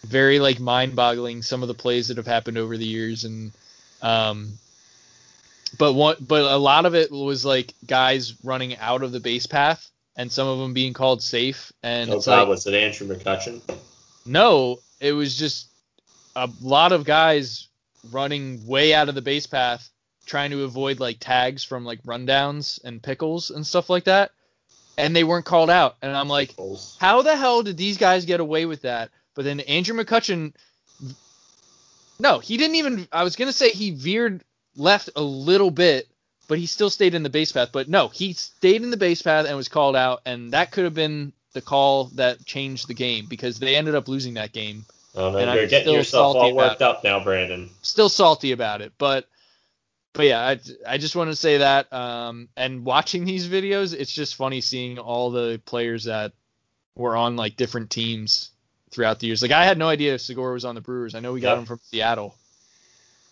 [0.03, 3.51] very like mind-boggling some of the plays that have happened over the years, and
[4.01, 4.53] um,
[5.77, 9.47] but one but a lot of it was like guys running out of the base
[9.47, 13.07] path, and some of them being called safe, and oh God, like was it Andrew
[13.07, 13.61] McCutchen?
[14.25, 15.69] no, it was just
[16.35, 17.67] a lot of guys
[18.11, 19.89] running way out of the base path
[20.25, 24.31] trying to avoid like tags from like rundowns and pickles and stuff like that
[24.97, 25.95] and they weren't called out.
[26.01, 26.55] And i'm like
[26.99, 29.09] how the hell did these guys get away with that?
[29.35, 30.53] But then andrew mccutchen
[32.19, 34.43] no he didn't even i was going to say he veered
[34.75, 36.07] left a little bit
[36.47, 37.69] but he still stayed in the base path.
[37.71, 40.83] But no he stayed in the base path and was called out and that could
[40.83, 44.85] have been the call that changed the game because they ended up losing that game
[45.17, 47.69] Oh no, And you're I'm getting yourself all worked up now, Brandon.
[47.81, 49.27] still salty about it, but
[50.13, 51.91] but yeah, I, I just want to say that.
[51.93, 56.31] Um, and watching these videos, it's just funny seeing all the players that
[56.95, 58.49] were on like different teams
[58.91, 59.41] throughout the years.
[59.41, 61.13] Like I had no idea Segura was on the Brewers.
[61.15, 61.59] I know we got Yep.
[61.59, 62.35] him from Seattle,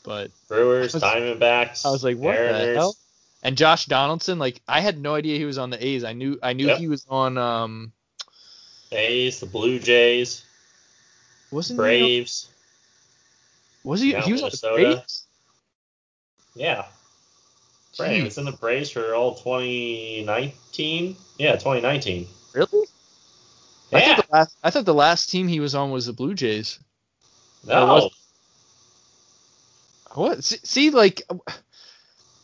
[0.03, 1.03] but Brewers, I was-
[1.39, 1.85] Diamondbacks.
[1.85, 2.67] I was like, what Mariners.
[2.67, 2.95] the hell?
[3.43, 6.03] And Josh Donaldson, like I had no idea he was on the A's.
[6.03, 6.77] I knew I knew Yep.
[6.79, 7.91] he was on um
[8.91, 10.43] A's, the Blue Jays,
[11.55, 12.49] wasn't he on- Braves.
[13.83, 14.75] was he Mount he was on the Minnesota.
[14.95, 15.23] Braves?
[16.55, 16.85] Yeah.
[17.97, 21.15] Braves in the Braves for all 2019.
[21.37, 22.27] Yeah, 2019.
[22.53, 22.87] Really?
[23.93, 24.15] I Yeah.
[24.15, 26.79] thought the last I thought the last team he was on was the Blue Jays.
[27.65, 27.85] No.
[27.85, 28.11] was-
[30.13, 30.43] What?
[30.43, 31.21] See, see like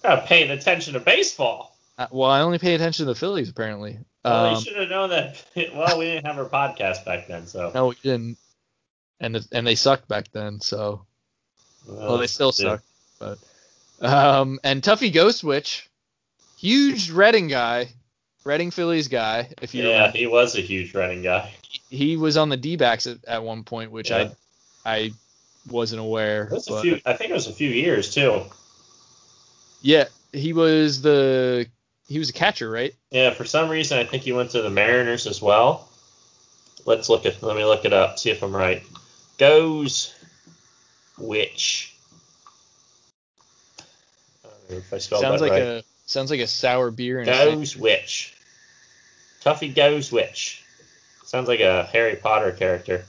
[0.04, 1.78] Not paying attention to baseball.
[1.98, 4.00] Uh, well, I only pay attention to the Phillies apparently.
[4.26, 5.44] Well, Um, you should have known that.
[5.76, 7.72] Well, we didn't have our podcast back then, so.
[7.74, 8.38] no, we didn't.
[9.22, 11.06] And and they sucked back then, so
[11.88, 12.78] well they still yeah.
[12.78, 12.84] suck.
[13.20, 13.38] But
[14.02, 15.84] um, and Tuffy Gosewisch,
[16.58, 17.90] huge Reading guy,
[18.44, 19.50] Reading Phillies guy.
[19.62, 21.54] If you Yeah, remember, he was a huge running guy.
[21.90, 24.32] he was on the D-backs at, at one point, which Yeah.
[24.84, 25.12] I I
[25.70, 26.50] wasn't aware.
[26.52, 27.00] Was a few.
[27.06, 28.42] I think it was a few years too.
[29.84, 31.68] Yeah, he was the
[32.08, 32.96] he was a catcher, right?
[33.12, 35.88] Yeah, for some reason I think he went to the Mariners as well.
[36.86, 37.44] Let's look at.
[37.44, 38.18] Let me look it up.
[38.18, 38.82] See if I'm right.
[39.42, 40.14] Goes
[41.18, 41.96] which?
[44.46, 45.62] I don't know if I spelled sounds that like right.
[45.64, 47.22] a sounds like a sour beer.
[47.22, 47.74] In a sandwich.
[47.74, 48.38] Goes which?
[49.44, 50.64] Tuffy goes which?
[51.26, 53.04] Sounds like a Harry Potter character.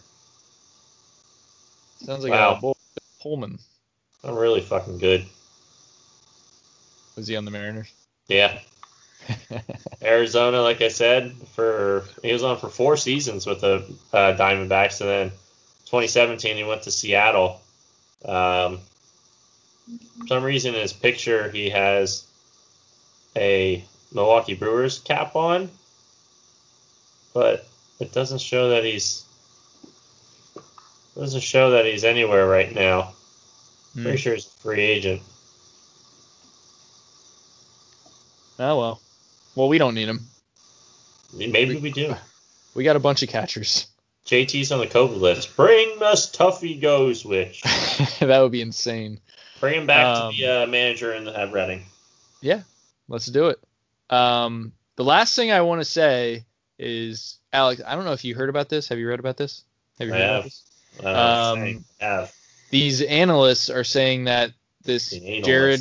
[2.02, 2.54] Sounds like Wow.
[2.54, 2.78] a Bull
[3.20, 3.58] Pullman.
[4.24, 5.26] I'm really fucking good.
[7.14, 7.92] Was he on the Mariners?
[8.28, 8.58] Yeah.
[10.02, 15.02] Arizona, like I said, for he was on for four seasons with the uh, Diamondbacks,
[15.02, 15.32] and then
[15.92, 17.60] 2017 he went to Seattle.
[18.24, 18.78] Um,
[20.20, 22.24] for some reason, in his picture he has
[23.36, 25.68] a Milwaukee Brewers cap on,
[27.34, 27.68] but
[28.00, 29.26] it doesn't show that he's
[31.14, 33.12] doesn't show that he's anywhere right now.
[33.92, 34.04] Hmm.
[34.04, 35.20] Pretty sure he's a free agent.
[38.58, 39.00] Oh well.
[39.54, 40.20] Well, we don't need him.
[41.36, 42.14] Maybe we do.
[42.74, 43.91] We got a bunch of catchers.
[44.26, 45.56] JT's on the COVID list.
[45.56, 47.62] Bring us Tuffy Goes, which
[48.20, 49.20] that would be insane.
[49.60, 51.84] bring him back Um, to the uh, manager in the at Reading.
[52.40, 52.62] Yeah,
[53.08, 53.58] let's do it.
[54.10, 56.44] Um, the last thing I want to say
[56.78, 57.80] is, Alex.
[57.86, 58.88] I don't know if you heard about this.
[58.88, 59.62] Have you read about this?
[59.98, 60.44] Have you I heard about have.
[60.44, 60.62] this?
[61.00, 61.84] I don't know what Um.
[62.00, 62.34] Have
[62.70, 64.52] These analysts are saying that
[64.82, 65.10] this
[65.44, 65.80] Jared.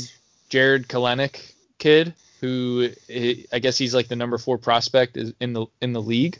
[0.49, 5.53] Jarred Kelenic kid, who i- I guess he's like the number four prospect is in
[5.53, 6.39] the in the league.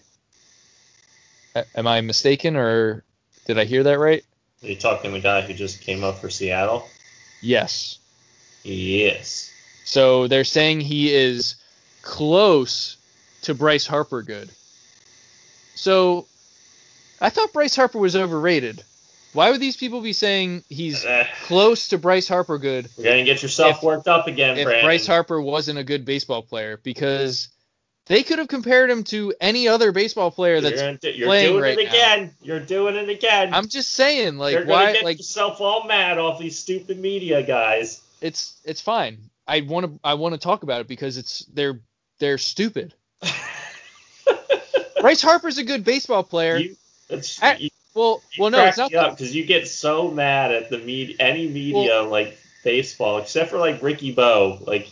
[1.76, 3.04] Am I mistaken, or
[3.46, 4.24] did I hear that right?
[4.64, 6.88] Are you talking the guy who just came up for Seattle?
[7.42, 7.98] Yes.
[8.64, 9.52] Yes.
[9.86, 11.56] So they're saying he is
[12.04, 12.98] close
[13.44, 14.50] to Bryce Harper good.
[15.76, 16.28] So
[17.20, 18.84] I thought Bryce Harper was overrated.
[19.34, 23.24] Why would these people be saying he's Eh, close to Bryce Harper good You're gonna
[23.24, 24.86] get yourself If- worked up again, if Brandon.
[24.86, 26.80] Bryce Harper wasn't a good baseball player?
[26.84, 27.48] Because
[28.12, 31.28] they could have compared him to any other baseball player you're, that's gonna do- you're
[31.28, 31.90] playing doing right it now.
[31.90, 32.36] again.
[32.42, 33.54] You're doing it again.
[33.54, 37.00] I'm just saying, like you're gonna why get like yourself all mad off these stupid
[37.00, 38.02] media guys.
[38.22, 39.18] it's it's fine.
[39.48, 41.80] I want to I want to talk about it because it's they're
[42.20, 42.94] they're stupid.
[45.02, 46.58] Bryce Harper's a good baseball player.
[46.58, 46.76] You-
[47.42, 48.92] I- you, Well, well, no, it's not.
[48.92, 53.82] because you get so mad at the media, any media like baseball, except for like
[53.82, 54.60] Ricky Bo.
[54.66, 54.90] Like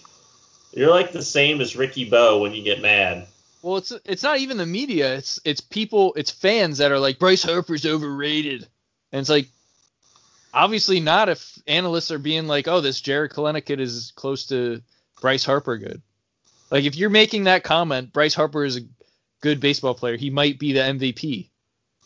[0.71, 3.27] you're like the same as Ricky Bo when you get mad.
[3.61, 5.15] Well, it's it's not even the media.
[5.15, 6.13] It's it's people.
[6.15, 8.67] It's fans that are like Bryce Harper's overrated,
[9.11, 9.47] and it's like
[10.53, 14.81] obviously not if analysts are being like, oh, this Jarred Kelenic kid is close to
[15.21, 16.01] Bryce Harper good.
[16.71, 18.81] Like if you're making that comment, Bryce Harper is a
[19.41, 20.15] good baseball player.
[20.15, 21.49] He might be the MVP.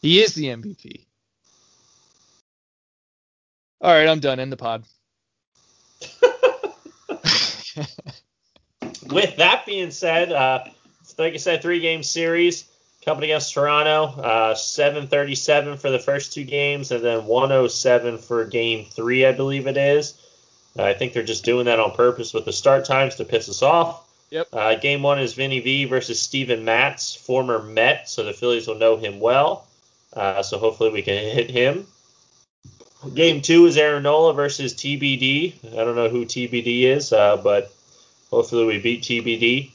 [0.02, 1.06] He is the MVP.
[3.82, 4.40] All right, I'm done.
[4.40, 4.86] End the pod.
[9.10, 10.64] With that being said, uh,
[11.18, 12.66] like I said, three game series.
[13.06, 18.86] Coming against Toronto, uh, 737 for the first two games, and then 107 for game
[18.86, 20.14] three, I believe it is.
[20.78, 23.62] I think they're just doing that on purpose with the start times to piss us
[23.62, 24.08] off.
[24.30, 24.48] Yep.
[24.54, 28.76] Uh, game one is Vinny V versus Steven Matz, former Met, so the Phillies will
[28.76, 29.68] know him well.
[30.14, 31.86] Uh, so hopefully we can hit him.
[33.14, 35.74] Game two is Aaron Nola versus TBD.
[35.74, 37.72] I don't know who TBD is, uh, but
[38.34, 39.72] hopefully we beat TBD.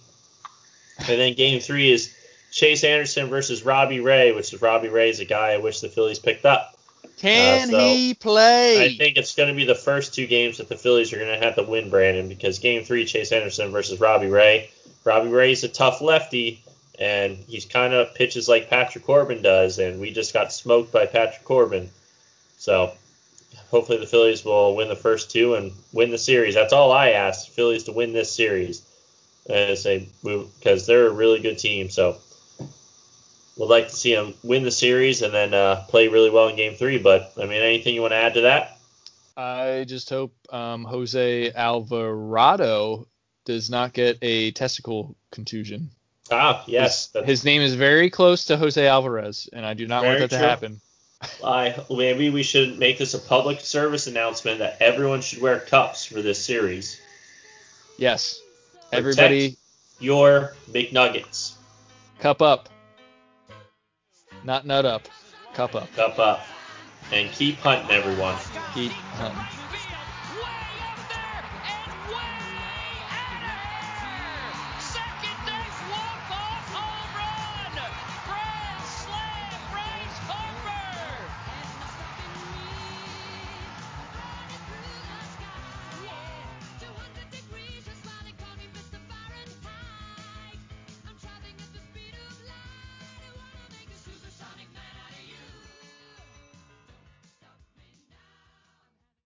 [0.99, 2.13] And then game three is
[2.51, 5.89] Chase Anderson versus Robbie Ray, which is Robbie Ray is a guy I wish the
[5.89, 6.75] Phillies picked up.
[7.19, 8.85] Can Uh, so he play?
[8.85, 11.39] I think it's going to be the first two games that the Phillies are going
[11.39, 14.71] to have to win, Brandon, because game three, Chase Anderson versus Robbie Ray.
[15.05, 16.63] Robbie Ray is a tough lefty,
[16.99, 21.07] and he's kind of pitches like Patrick Corbin does, and we just got smoked by
[21.07, 21.91] Patrick Corbin.
[22.59, 22.93] So
[23.71, 26.55] hopefully the Phillies will win the first two and win the series.
[26.55, 28.83] That's all I ask, Phillies to win this series,
[29.49, 31.91] uh, say because they're a really good team.
[31.91, 32.17] So
[33.57, 36.57] we'd like to see them win the series and then uh, play really well in
[36.57, 36.99] game three.
[36.99, 38.79] But I mean, anything you want to add to that?
[39.37, 43.07] I just hope um, Jose Alvarado
[43.45, 45.91] does not get a testicle contusion.
[46.31, 47.11] Ah, yes.
[47.15, 50.31] His, his name is very close to Jose Alvarez, and I do not want that
[50.31, 50.81] to happen.
[51.45, 56.05] I maybe we should make this a public service announcement that everyone should wear cups
[56.05, 57.01] for this series.
[57.99, 58.41] Yes.
[58.91, 59.57] Protect Everybody,
[59.99, 61.55] your McNuggets.
[62.21, 62.69] cup up.
[64.45, 65.09] Not nut up.
[65.55, 65.93] Cup up.
[65.95, 66.47] Cup up.
[67.13, 68.37] And keep hunting, everyone.
[68.75, 69.58] Keep hunting.